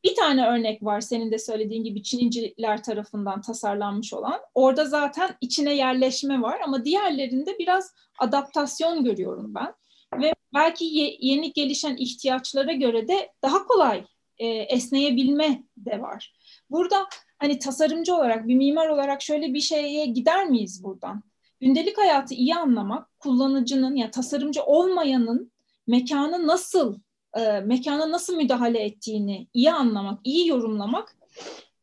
Bir 0.07 0.15
tane 0.15 0.47
örnek 0.47 0.83
var 0.83 1.01
senin 1.01 1.31
de 1.31 1.39
söylediğin 1.39 1.83
gibi 1.83 2.03
Çininciler 2.03 2.83
tarafından 2.83 3.41
tasarlanmış 3.41 4.13
olan. 4.13 4.39
Orada 4.55 4.85
zaten 4.85 5.29
içine 5.41 5.73
yerleşme 5.75 6.41
var 6.41 6.59
ama 6.63 6.85
diğerlerinde 6.85 7.59
biraz 7.59 7.93
adaptasyon 8.19 9.03
görüyorum 9.03 9.55
ben. 9.55 9.73
Ve 10.21 10.33
belki 10.53 10.85
ye, 10.85 11.17
yeni 11.19 11.53
gelişen 11.53 11.97
ihtiyaçlara 11.97 12.73
göre 12.73 13.07
de 13.07 13.31
daha 13.43 13.65
kolay 13.67 14.05
e, 14.37 14.47
esneyebilme 14.47 15.63
de 15.77 16.01
var. 16.01 16.35
Burada 16.69 17.07
hani 17.37 17.59
tasarımcı 17.59 18.15
olarak, 18.15 18.47
bir 18.47 18.55
mimar 18.55 18.87
olarak 18.87 19.21
şöyle 19.21 19.53
bir 19.53 19.61
şeye 19.61 20.05
gider 20.05 20.45
miyiz 20.45 20.83
buradan? 20.83 21.23
Gündelik 21.59 21.97
hayatı 21.97 22.33
iyi 22.33 22.55
anlamak, 22.55 23.19
kullanıcının 23.19 23.95
ya 23.95 24.01
yani 24.01 24.11
tasarımcı 24.11 24.63
olmayanın 24.63 25.51
mekanı 25.87 26.47
nasıl 26.47 26.99
e, 27.37 27.59
mekana 27.59 28.11
nasıl 28.11 28.35
müdahale 28.35 28.79
ettiğini 28.79 29.47
iyi 29.53 29.71
anlamak, 29.71 30.19
iyi 30.23 30.47
yorumlamak 30.47 31.15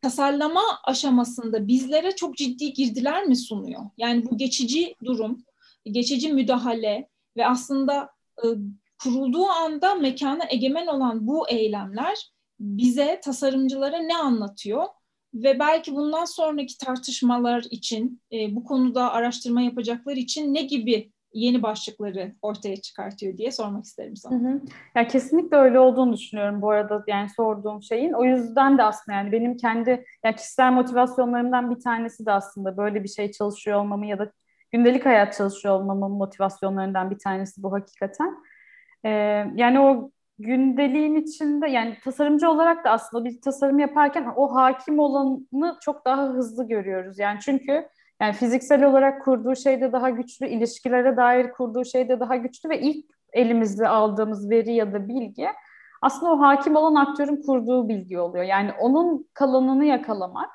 tasarlama 0.02 0.62
aşamasında 0.85 1.68
bizlere 1.68 2.16
çok 2.16 2.37
ciddi 2.37 2.72
girdiler 2.72 3.24
mi 3.24 3.37
sunuyor? 3.37 3.83
Yani 3.98 4.30
bu 4.30 4.37
geçici 4.38 4.94
durum, 5.04 5.44
geçici 5.85 6.33
müdahale 6.33 7.09
ve 7.37 7.46
aslında 7.46 8.11
e, 8.38 8.46
kurulduğu 9.02 9.46
anda 9.46 9.94
mekana 9.94 10.44
egemen 10.50 10.87
olan 10.87 11.26
bu 11.26 11.48
eylemler 11.48 12.30
bize, 12.61 13.20
tasarımcılara 13.24 13.98
ne 13.98 14.16
anlatıyor? 14.16 14.85
Ve 15.35 15.59
belki 15.59 15.94
bundan 15.94 16.24
sonraki 16.24 16.78
tartışmalar 16.78 17.66
için, 17.70 18.20
e, 18.33 18.57
bu 18.57 18.64
konuda 18.64 19.12
araştırma 19.12 19.62
yapacaklar 19.62 20.16
için 20.16 20.54
ne 20.54 20.62
gibi 20.62 21.12
yeni 21.35 21.62
başlıkları 21.62 22.33
ortaya 22.42 22.77
çıkartıyor 22.77 23.37
diye 23.37 23.51
sormak 23.51 23.85
isterim 23.85 24.16
sana. 24.16 24.40
Hı 24.40 24.49
hı. 24.49 24.61
Ya 24.94 25.07
kesinlikle 25.09 25.57
öyle 25.57 25.79
olduğunu 25.79 26.12
düşünüyorum 26.12 26.62
bu 26.62 26.70
arada 26.70 27.05
yani 27.07 27.29
sorduğum 27.31 27.83
şeyin. 27.83 28.12
O 28.12 28.25
yüzden 28.25 28.79
de 28.79 28.83
aslında 28.83 29.18
yani 29.18 29.33
benim 29.33 29.57
kendi 29.57 30.05
yani 30.25 30.37
kişisel 30.37 30.73
motivasyonlarımdan 30.73 31.70
bir 31.70 31.81
tanesi 31.81 32.27
de 32.27 32.33
aslında 32.33 32.77
böyle 32.77 33.05
bir 33.05 33.09
şey 33.09 33.33
çalışıyor 33.33 33.81
olmamı 33.81 34.07
ya 34.07 34.18
da 34.18 34.33
gündelik 34.73 35.07
hayat 35.07 35.37
çalışıyor 35.37 35.75
olmamın 35.75 36.11
motivasyonlarından 36.11 37.11
bir 37.11 37.18
tanesi 37.18 37.62
bu 37.62 37.73
hakikaten. 37.73 38.37
Ee, 39.05 39.11
yani 39.55 39.81
o 39.81 40.11
gündeliğin 40.38 41.14
içinde 41.14 41.68
yani 41.68 41.99
tasarımcı 42.05 42.51
olarak 42.51 42.85
da 42.85 42.90
aslında 42.90 43.25
bir 43.25 43.40
tasarım 43.40 43.79
yaparken 43.79 44.33
o 44.37 44.55
hakim 44.55 44.99
olanı 44.99 45.79
çok 45.81 46.05
daha 46.05 46.29
hızlı 46.29 46.68
görüyoruz. 46.68 47.18
Yani 47.18 47.40
çünkü 47.40 47.88
yani 48.24 48.34
fiziksel 48.34 48.84
olarak 48.84 49.24
kurduğu 49.24 49.56
şey 49.56 49.80
de 49.80 49.92
daha 49.92 50.10
güçlü, 50.10 50.46
ilişkilere 50.46 51.16
dair 51.16 51.50
kurduğu 51.50 51.84
şey 51.84 52.08
de 52.08 52.20
daha 52.20 52.37
güçlü 52.37 52.68
ve 52.68 52.80
ilk 52.80 53.06
elimizde 53.32 53.88
aldığımız 53.88 54.50
veri 54.50 54.72
ya 54.72 54.92
da 54.92 55.08
bilgi 55.08 55.48
aslında 56.02 56.32
o 56.32 56.40
hakim 56.40 56.76
olan 56.76 56.94
aktörün 56.94 57.42
kurduğu 57.46 57.88
bilgi 57.88 58.18
oluyor. 58.18 58.44
Yani 58.44 58.70
onun 58.80 59.28
kalanını 59.34 59.84
yakalamak 59.84 60.50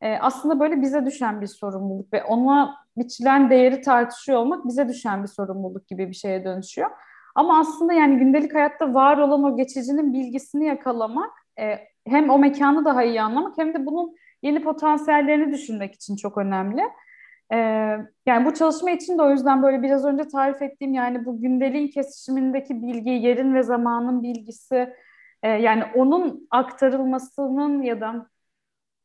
e, 0.00 0.18
aslında 0.18 0.60
böyle 0.60 0.82
bize 0.82 1.06
düşen 1.06 1.40
bir 1.40 1.46
sorumluluk 1.46 2.12
ve 2.12 2.24
ona 2.24 2.76
biçilen 2.96 3.50
değeri 3.50 3.80
tartışıyor 3.80 4.38
olmak 4.38 4.66
bize 4.66 4.88
düşen 4.88 5.22
bir 5.22 5.28
sorumluluk 5.28 5.88
gibi 5.88 6.08
bir 6.08 6.14
şeye 6.14 6.44
dönüşüyor. 6.44 6.90
Ama 7.34 7.60
aslında 7.60 7.92
yani 7.92 8.18
gündelik 8.18 8.54
hayatta 8.54 8.94
var 8.94 9.18
olan 9.18 9.44
o 9.44 9.56
geçicinin 9.56 10.12
bilgisini 10.12 10.66
yakalamak 10.66 11.30
e, 11.60 11.78
hem 12.06 12.30
o 12.30 12.38
mekanı 12.38 12.84
daha 12.84 13.04
iyi 13.04 13.22
anlamak 13.22 13.58
hem 13.58 13.74
de 13.74 13.86
bunun 13.86 14.14
yeni 14.42 14.62
potansiyellerini 14.62 15.52
düşünmek 15.52 15.94
için 15.94 16.16
çok 16.16 16.38
önemli. 16.38 16.82
Ee, 17.52 17.56
yani 18.26 18.46
bu 18.46 18.54
çalışma 18.54 18.90
için 18.90 19.18
de 19.18 19.22
o 19.22 19.30
yüzden 19.30 19.62
böyle 19.62 19.82
biraz 19.82 20.04
önce 20.04 20.28
tarif 20.28 20.62
ettiğim 20.62 20.94
yani 20.94 21.24
bu 21.24 21.40
gündeliğin 21.40 21.88
kesişimindeki 21.88 22.82
bilgi, 22.82 23.10
yerin 23.10 23.54
ve 23.54 23.62
zamanın 23.62 24.22
bilgisi 24.22 24.94
e, 25.42 25.48
yani 25.48 25.84
onun 25.94 26.48
aktarılmasının 26.50 27.82
ya 27.82 28.00
da 28.00 28.30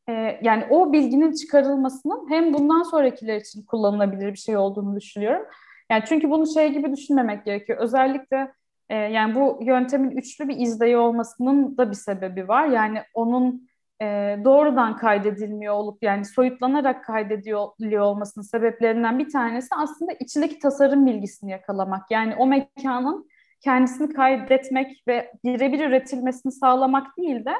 e, 0.08 0.12
yani 0.42 0.64
o 0.70 0.92
bilginin 0.92 1.32
çıkarılmasının 1.32 2.30
hem 2.30 2.54
bundan 2.54 2.82
sonrakiler 2.82 3.36
için 3.36 3.62
kullanılabilir 3.62 4.32
bir 4.32 4.38
şey 4.38 4.56
olduğunu 4.56 4.96
düşünüyorum. 4.96 5.46
Yani 5.90 6.04
çünkü 6.08 6.30
bunu 6.30 6.46
şey 6.46 6.72
gibi 6.72 6.92
düşünmemek 6.92 7.44
gerekiyor. 7.44 7.78
Özellikle 7.78 8.52
e, 8.88 8.96
yani 8.96 9.34
bu 9.34 9.58
yöntemin 9.62 10.10
üçlü 10.10 10.48
bir 10.48 10.56
izleyi 10.56 10.96
olmasının 10.96 11.76
da 11.78 11.90
bir 11.90 11.96
sebebi 11.96 12.48
var. 12.48 12.66
Yani 12.66 13.02
onun 13.14 13.68
e, 14.02 14.38
doğrudan 14.44 14.96
kaydedilmiyor 14.96 15.74
olup 15.74 16.02
yani 16.02 16.24
soyutlanarak 16.24 17.04
kaydediliyor 17.04 18.00
olmasının 18.00 18.44
sebeplerinden 18.44 19.18
bir 19.18 19.30
tanesi 19.30 19.68
aslında 19.74 20.12
içindeki 20.12 20.58
tasarım 20.58 21.06
bilgisini 21.06 21.50
yakalamak. 21.50 22.10
Yani 22.10 22.34
o 22.38 22.46
mekanın 22.46 23.28
kendisini 23.60 24.12
kaydetmek 24.12 25.02
ve 25.08 25.32
birebir 25.44 25.88
üretilmesini 25.88 26.52
sağlamak 26.52 27.16
değil 27.16 27.44
de 27.44 27.54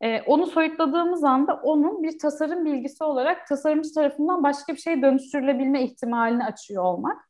e, 0.00 0.22
onu 0.22 0.46
soyutladığımız 0.46 1.24
anda 1.24 1.54
onun 1.54 2.02
bir 2.02 2.18
tasarım 2.18 2.64
bilgisi 2.64 3.04
olarak 3.04 3.46
tasarımcı 3.46 3.94
tarafından 3.94 4.42
başka 4.42 4.72
bir 4.72 4.78
şeye 4.78 5.02
dönüştürülebilme 5.02 5.82
ihtimalini 5.82 6.44
açıyor 6.44 6.84
olmak. 6.84 7.28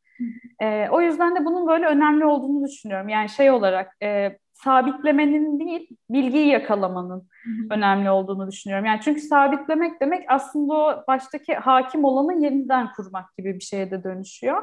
E, 0.61 0.88
o 0.90 1.01
yüzden 1.01 1.37
de 1.37 1.45
bunun 1.45 1.66
böyle 1.66 1.87
önemli 1.87 2.25
olduğunu 2.25 2.64
düşünüyorum. 2.69 3.09
Yani 3.09 3.29
şey 3.29 3.51
olarak 3.51 3.97
e, 4.03 4.38
sabitlemenin 4.64 5.61
değil, 5.61 5.88
bilgiyi 6.11 6.47
yakalamanın 6.47 7.29
Hı-hı. 7.45 7.66
önemli 7.71 8.11
olduğunu 8.11 8.51
düşünüyorum. 8.51 8.87
Yani 8.87 9.01
çünkü 9.05 9.21
sabitlemek 9.21 10.01
demek 10.01 10.25
aslında 10.29 10.75
o 10.75 11.05
baştaki 11.09 11.55
hakim 11.55 12.05
olanı 12.05 12.45
yeniden 12.45 12.92
kurmak 12.92 13.37
gibi 13.37 13.55
bir 13.55 13.61
şeye 13.61 13.90
de 13.90 14.05
dönüşüyor. 14.05 14.62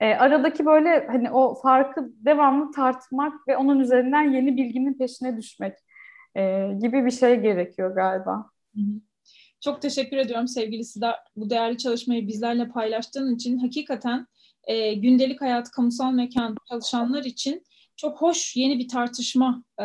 E, 0.00 0.14
aradaki 0.14 0.66
böyle 0.66 1.06
hani 1.06 1.30
o 1.30 1.54
farkı 1.54 2.10
devamlı 2.24 2.72
tartmak 2.72 3.48
ve 3.48 3.56
onun 3.56 3.80
üzerinden 3.80 4.22
yeni 4.22 4.56
bilginin 4.56 4.98
peşine 4.98 5.36
düşmek 5.36 5.74
e, 6.34 6.72
gibi 6.82 7.04
bir 7.04 7.10
şey 7.10 7.40
gerekiyor 7.40 7.94
galiba. 7.94 8.50
Hı-hı. 8.74 9.00
Çok 9.60 9.82
teşekkür 9.82 10.16
ediyorum 10.16 10.48
sevgili 10.48 10.84
Sida 10.84 11.16
bu 11.36 11.50
değerli 11.50 11.78
çalışmayı 11.78 12.28
bizlerle 12.28 12.68
paylaştığın 12.68 13.34
için. 13.34 13.58
Hakikaten 13.58 14.26
e, 14.64 14.94
gündelik 14.94 15.40
hayat, 15.40 15.70
kamusal 15.70 16.12
mekan 16.12 16.56
çalışanlar 16.68 17.24
için 17.24 17.62
çok 17.98 18.22
hoş 18.22 18.56
yeni 18.56 18.78
bir 18.78 18.88
tartışma 18.88 19.64
e, 19.78 19.84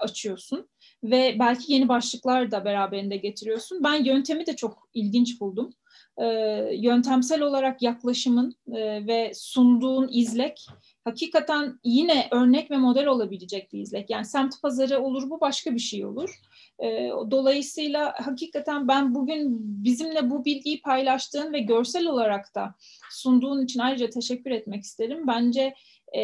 açıyorsun 0.00 0.68
ve 1.04 1.36
belki 1.38 1.72
yeni 1.72 1.88
başlıklar 1.88 2.50
da 2.50 2.64
beraberinde 2.64 3.16
getiriyorsun. 3.16 3.84
Ben 3.84 4.04
yöntemi 4.04 4.46
de 4.46 4.56
çok 4.56 4.88
ilginç 4.94 5.40
buldum. 5.40 5.70
E, 6.18 6.26
yöntemsel 6.76 7.42
olarak 7.42 7.82
yaklaşımın 7.82 8.54
e, 8.72 9.06
ve 9.06 9.32
sunduğun 9.34 10.08
izlek 10.12 10.66
hakikaten 11.04 11.80
yine 11.84 12.28
örnek 12.30 12.70
ve 12.70 12.76
model 12.76 13.06
olabilecek 13.06 13.72
bir 13.72 13.80
izlek. 13.80 14.10
Yani 14.10 14.24
semt 14.24 14.62
pazarı 14.62 15.00
olur 15.00 15.30
bu 15.30 15.40
başka 15.40 15.74
bir 15.74 15.78
şey 15.78 16.04
olur. 16.04 16.40
E, 16.82 17.10
dolayısıyla 17.30 18.14
hakikaten 18.16 18.88
ben 18.88 19.14
bugün 19.14 19.46
bizimle 19.84 20.30
bu 20.30 20.44
bilgiyi 20.44 20.82
paylaştığın 20.82 21.52
ve 21.52 21.60
görsel 21.60 22.06
olarak 22.06 22.54
da 22.54 22.74
sunduğun 23.10 23.64
için 23.64 23.80
ayrıca 23.80 24.10
teşekkür 24.10 24.50
etmek 24.50 24.82
isterim. 24.82 25.26
Bence 25.26 25.74
e, 26.16 26.22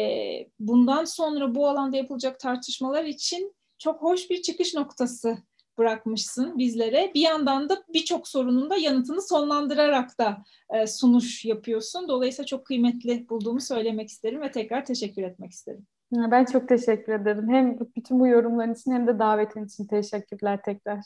bundan 0.59 1.05
sonra 1.05 1.55
bu 1.55 1.67
alanda 1.67 1.97
yapılacak 1.97 2.39
tartışmalar 2.39 3.03
için 3.03 3.55
çok 3.77 4.01
hoş 4.01 4.29
bir 4.29 4.41
çıkış 4.41 4.73
noktası 4.73 5.37
bırakmışsın 5.77 6.57
bizlere. 6.57 7.11
Bir 7.13 7.21
yandan 7.21 7.69
da 7.69 7.83
birçok 7.93 8.27
sorunun 8.27 8.69
da 8.69 8.75
yanıtını 8.75 9.21
sonlandırarak 9.21 10.19
da 10.19 10.37
e, 10.73 10.87
sunuş 10.87 11.45
yapıyorsun. 11.45 12.07
Dolayısıyla 12.07 12.45
çok 12.45 12.65
kıymetli 12.65 13.29
bulduğumu 13.29 13.61
söylemek 13.61 14.09
isterim 14.09 14.41
ve 14.41 14.51
tekrar 14.51 14.85
teşekkür 14.85 15.23
etmek 15.23 15.51
isterim. 15.51 15.87
Ben 16.11 16.45
çok 16.45 16.69
teşekkür 16.69 17.13
ederim. 17.13 17.49
Hem 17.49 17.79
bütün 17.97 18.19
bu 18.19 18.27
yorumların 18.27 18.73
için 18.73 18.91
hem 18.91 19.07
de 19.07 19.19
davetin 19.19 19.65
için 19.65 19.85
teşekkürler 19.85 20.59
tekrar. 20.65 20.99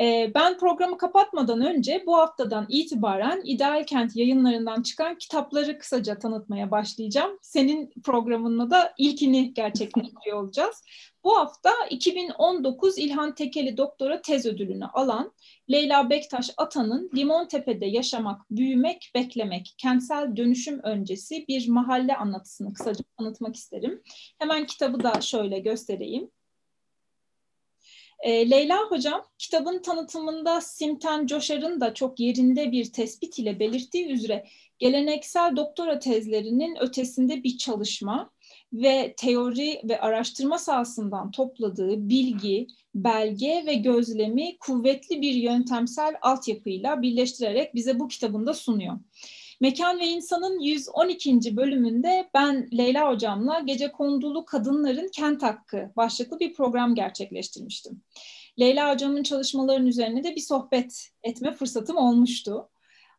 Ee, 0.00 0.32
ben 0.34 0.58
programı 0.58 0.98
kapatmadan 0.98 1.60
önce 1.60 2.02
bu 2.06 2.16
haftadan 2.16 2.66
itibaren 2.68 3.42
İdeal 3.44 3.84
Kent 3.84 4.16
yayınlarından 4.16 4.82
çıkan 4.82 5.18
kitapları 5.18 5.78
kısaca 5.78 6.18
tanıtmaya 6.18 6.70
başlayacağım. 6.70 7.38
Senin 7.42 7.92
programınla 8.04 8.70
da 8.70 8.94
ilkini 8.98 9.54
gerçekleştiriyor 9.54 10.36
olacağız. 10.42 10.82
Bu 11.24 11.38
hafta 11.38 11.70
2019 11.90 12.98
İlhan 12.98 13.34
Tekeli 13.34 13.76
Doktora 13.76 14.22
Tez 14.22 14.46
Ödülünü 14.46 14.84
alan 14.84 15.32
Leyla 15.70 16.10
Bektaş 16.10 16.50
Atan'ın 16.56 17.10
Limontepe'de 17.16 17.86
yaşamak, 17.86 18.50
büyümek, 18.50 19.10
beklemek, 19.14 19.74
kentsel 19.78 20.36
dönüşüm 20.36 20.80
öncesi 20.82 21.44
bir 21.48 21.68
mahalle 21.68 22.16
anlatısını 22.16 22.74
kısaca 22.74 23.04
tanıtmak 23.18 23.56
isterim. 23.56 24.02
Hemen 24.38 24.66
kitabı 24.66 25.02
da 25.02 25.20
şöyle 25.20 25.58
göstereyim. 25.58 26.30
E, 28.20 28.50
Leyla 28.50 28.78
Hocam 28.88 29.22
kitabın 29.38 29.82
tanıtımında 29.82 30.60
Simten 30.60 31.26
Coşar'ın 31.26 31.80
da 31.80 31.94
çok 31.94 32.20
yerinde 32.20 32.72
bir 32.72 32.92
tespit 32.92 33.38
ile 33.38 33.60
belirttiği 33.60 34.08
üzere 34.08 34.46
geleneksel 34.78 35.56
doktora 35.56 35.98
tezlerinin 35.98 36.76
ötesinde 36.80 37.42
bir 37.44 37.58
çalışma 37.58 38.30
ve 38.72 39.14
teori 39.16 39.80
ve 39.84 40.00
araştırma 40.00 40.58
sahasından 40.58 41.30
topladığı 41.30 42.08
bilgi, 42.08 42.66
belge 42.94 43.64
ve 43.66 43.74
gözlemi 43.74 44.58
kuvvetli 44.58 45.22
bir 45.22 45.34
yöntemsel 45.34 46.14
altyapıyla 46.22 47.02
birleştirerek 47.02 47.74
bize 47.74 48.00
bu 48.00 48.08
kitabında 48.08 48.54
sunuyor. 48.54 48.98
Mekan 49.60 50.00
ve 50.00 50.06
İnsan'ın 50.06 50.60
112. 50.60 51.56
bölümünde 51.56 52.30
ben 52.34 52.68
Leyla 52.72 53.12
Hocam'la 53.12 53.60
Gece 53.60 53.92
Kondulu 53.92 54.44
Kadınların 54.44 55.08
Kent 55.12 55.42
Hakkı 55.42 55.90
başlıklı 55.96 56.40
bir 56.40 56.54
program 56.54 56.94
gerçekleştirmiştim. 56.94 58.02
Leyla 58.60 58.94
Hocam'ın 58.94 59.22
çalışmalarının 59.22 59.86
üzerine 59.86 60.24
de 60.24 60.36
bir 60.36 60.40
sohbet 60.40 61.08
etme 61.22 61.52
fırsatım 61.52 61.96
olmuştu. 61.96 62.68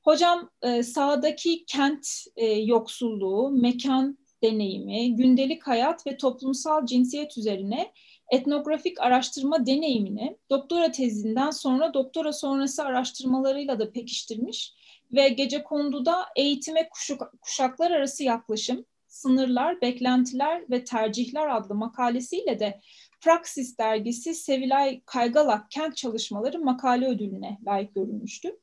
Hocam 0.04 0.50
e, 0.62 0.84
sahadaki 0.84 1.66
kent 1.66 2.08
e, 2.36 2.46
yoksulluğu, 2.46 3.50
mekan 3.50 4.18
deneyimi, 4.44 5.16
gündelik 5.16 5.68
hayat 5.68 6.08
ve 6.08 6.18
toplumsal 6.18 6.86
cinsiyet 6.86 7.38
üzerine 7.38 7.92
etnografik 8.32 9.02
araştırma 9.02 9.66
deneyimini 9.66 10.38
doktora 10.50 10.92
tezinden 10.92 11.52
sonra 11.52 11.94
doktora 11.94 12.34
sonrası 12.34 12.84
araştırmalarıyla 12.84 13.80
da 13.80 13.92
pekiştirmiş 13.92 14.77
ve 15.12 15.30
gece 15.30 15.64
konduda 15.64 16.26
eğitime 16.36 16.90
kuşak, 16.90 17.42
kuşaklar 17.42 17.92
arası 17.92 18.24
yaklaşım, 18.24 18.86
sınırlar, 19.08 19.82
beklentiler 19.82 20.64
ve 20.70 20.84
tercihler 20.84 21.56
adlı 21.56 21.76
makalesiyle 21.76 22.60
de 22.60 22.82
Praxis 23.22 23.78
dergisi 23.78 24.34
Sevilay 24.34 25.02
Kaygalak 25.06 25.72
Kent 25.72 25.98
Çalışmaları 25.98 26.60
makale 26.60 27.08
ödülüne 27.08 27.58
layık 27.66 27.96
görülmüştü. 27.96 28.60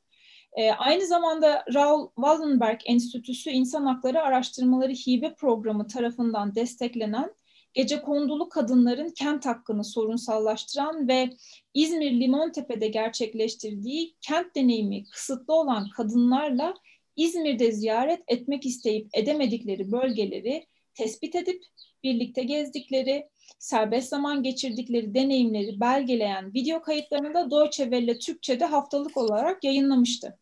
E, 0.53 0.71
aynı 0.71 1.07
zamanda 1.07 1.65
Raul 1.73 2.07
Wallenberg 2.15 2.79
Enstitüsü 2.85 3.49
İnsan 3.49 3.85
Hakları 3.85 4.21
Araştırmaları 4.21 4.91
Hibe 4.91 5.35
Programı 5.35 5.87
tarafından 5.87 6.55
desteklenen 6.55 7.35
gece 7.75 8.01
kondulu 8.01 8.49
kadınların 8.49 9.09
kent 9.09 9.45
hakkını 9.45 9.83
sorunsallaştıran 9.83 11.07
ve 11.07 11.29
İzmir 11.73 12.11
Limontepe'de 12.19 12.87
gerçekleştirdiği 12.87 14.15
kent 14.21 14.55
deneyimi 14.55 15.05
kısıtlı 15.09 15.53
olan 15.53 15.89
kadınlarla 15.89 16.73
İzmir'de 17.15 17.71
ziyaret 17.71 18.23
etmek 18.27 18.65
isteyip 18.65 19.09
edemedikleri 19.13 19.91
bölgeleri 19.91 20.67
tespit 20.93 21.35
edip 21.35 21.63
birlikte 22.03 22.43
gezdikleri, 22.43 23.29
serbest 23.59 24.09
zaman 24.09 24.43
geçirdikleri 24.43 25.13
deneyimleri 25.13 25.79
belgeleyen 25.79 26.53
video 26.53 26.81
kayıtlarını 26.81 27.33
da 27.33 27.51
Deutsche 27.51 27.83
Welle 27.83 28.19
Türkçe'de 28.19 28.65
haftalık 28.65 29.17
olarak 29.17 29.63
yayınlamıştı. 29.63 30.39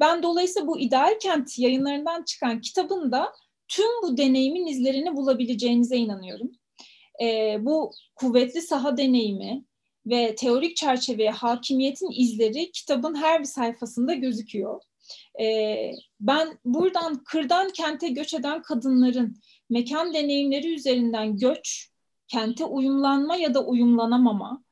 Ben 0.00 0.22
dolayısıyla 0.22 0.68
bu 0.68 0.78
ideal 0.78 1.18
kent 1.22 1.58
yayınlarından 1.58 2.22
çıkan 2.22 2.60
kitabın 2.60 3.12
da 3.12 3.32
tüm 3.68 4.02
bu 4.02 4.16
deneyimin 4.16 4.66
izlerini 4.66 5.16
bulabileceğinize 5.16 5.96
inanıyorum. 5.96 6.50
E, 7.22 7.56
bu 7.60 7.92
kuvvetli 8.14 8.62
saha 8.62 8.96
deneyimi 8.96 9.64
ve 10.06 10.34
teorik 10.34 10.76
çerçeveye 10.76 11.30
hakimiyetin 11.30 12.10
izleri 12.10 12.72
kitabın 12.72 13.14
her 13.14 13.40
bir 13.40 13.44
sayfasında 13.44 14.14
gözüküyor. 14.14 14.80
E, 15.40 15.92
ben 16.20 16.58
buradan 16.64 17.24
kırdan 17.24 17.70
kente 17.70 18.08
göç 18.08 18.34
eden 18.34 18.62
kadınların 18.62 19.36
mekan 19.70 20.14
deneyimleri 20.14 20.74
üzerinden 20.74 21.36
göç, 21.36 21.90
kente 22.28 22.64
uyumlanma 22.64 23.36
ya 23.36 23.54
da 23.54 23.64
uyumlanamama 23.64 24.64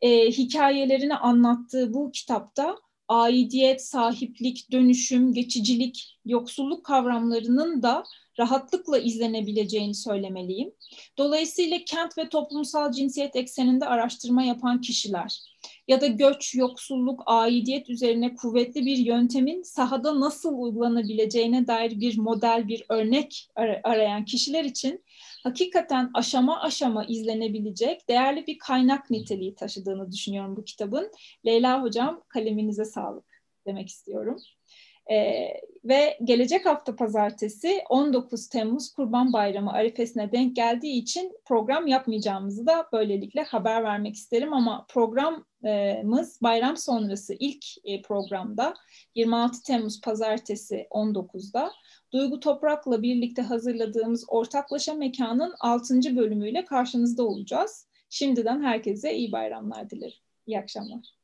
e, 0.00 0.30
hikayelerini 0.30 1.14
anlattığı 1.14 1.94
bu 1.94 2.10
kitapta 2.12 2.76
aidiyet, 3.10 3.82
sahiplik, 3.82 4.72
dönüşüm, 4.72 5.32
geçicilik, 5.32 6.18
yoksulluk 6.24 6.84
kavramlarının 6.84 7.82
da 7.82 8.04
rahatlıkla 8.38 8.98
izlenebileceğini 8.98 9.94
söylemeliyim. 9.94 10.72
Dolayısıyla 11.18 11.78
kent 11.86 12.18
ve 12.18 12.28
toplumsal 12.28 12.92
cinsiyet 12.92 13.36
ekseninde 13.36 13.86
araştırma 13.86 14.42
yapan 14.42 14.80
kişiler 14.80 15.40
ya 15.88 16.00
da 16.00 16.06
göç, 16.06 16.54
yoksulluk, 16.54 17.22
aidiyet 17.26 17.90
üzerine 17.90 18.34
kuvvetli 18.34 18.86
bir 18.86 18.96
yöntemin 18.96 19.62
sahada 19.62 20.20
nasıl 20.20 20.58
uygulanabileceğine 20.58 21.66
dair 21.66 22.00
bir 22.00 22.18
model, 22.18 22.68
bir 22.68 22.84
örnek 22.88 23.48
ar- 23.56 23.80
arayan 23.84 24.24
kişiler 24.24 24.64
için 24.64 25.04
hakikaten 25.42 26.10
aşama 26.14 26.60
aşama 26.60 27.04
izlenebilecek 27.04 28.08
değerli 28.08 28.46
bir 28.46 28.58
kaynak 28.58 29.10
niteliği 29.10 29.54
taşıdığını 29.54 30.12
düşünüyorum 30.12 30.56
bu 30.56 30.64
kitabın. 30.64 31.10
Leyla 31.46 31.82
Hocam 31.82 32.22
kaleminize 32.28 32.84
sağlık 32.84 33.42
demek 33.66 33.88
istiyorum. 33.88 34.36
Ee, 35.10 35.48
ve 35.84 36.18
gelecek 36.24 36.66
hafta 36.66 36.96
pazartesi 36.96 37.82
19 37.88 38.48
Temmuz 38.48 38.92
Kurban 38.92 39.32
Bayramı 39.32 39.72
arifesine 39.72 40.32
denk 40.32 40.56
geldiği 40.56 41.02
için 41.02 41.32
program 41.44 41.86
yapmayacağımızı 41.86 42.66
da 42.66 42.88
böylelikle 42.92 43.42
haber 43.42 43.84
vermek 43.84 44.14
isterim 44.14 44.52
ama 44.52 44.86
programımız 44.88 46.38
bayram 46.42 46.76
sonrası 46.76 47.34
ilk 47.38 47.64
e, 47.84 48.02
programda 48.02 48.74
26 49.14 49.62
Temmuz 49.62 50.00
pazartesi 50.00 50.86
19'da 50.90 51.72
Duygu 52.12 52.40
Toprak'la 52.40 53.02
birlikte 53.02 53.42
hazırladığımız 53.42 54.24
Ortaklaşa 54.28 54.94
Mekan'ın 54.94 55.54
6. 55.60 56.16
bölümüyle 56.16 56.64
karşınızda 56.64 57.22
olacağız. 57.22 57.86
Şimdiden 58.10 58.62
herkese 58.62 59.14
iyi 59.16 59.32
bayramlar 59.32 59.90
dilerim. 59.90 60.18
İyi 60.46 60.58
akşamlar. 60.58 61.19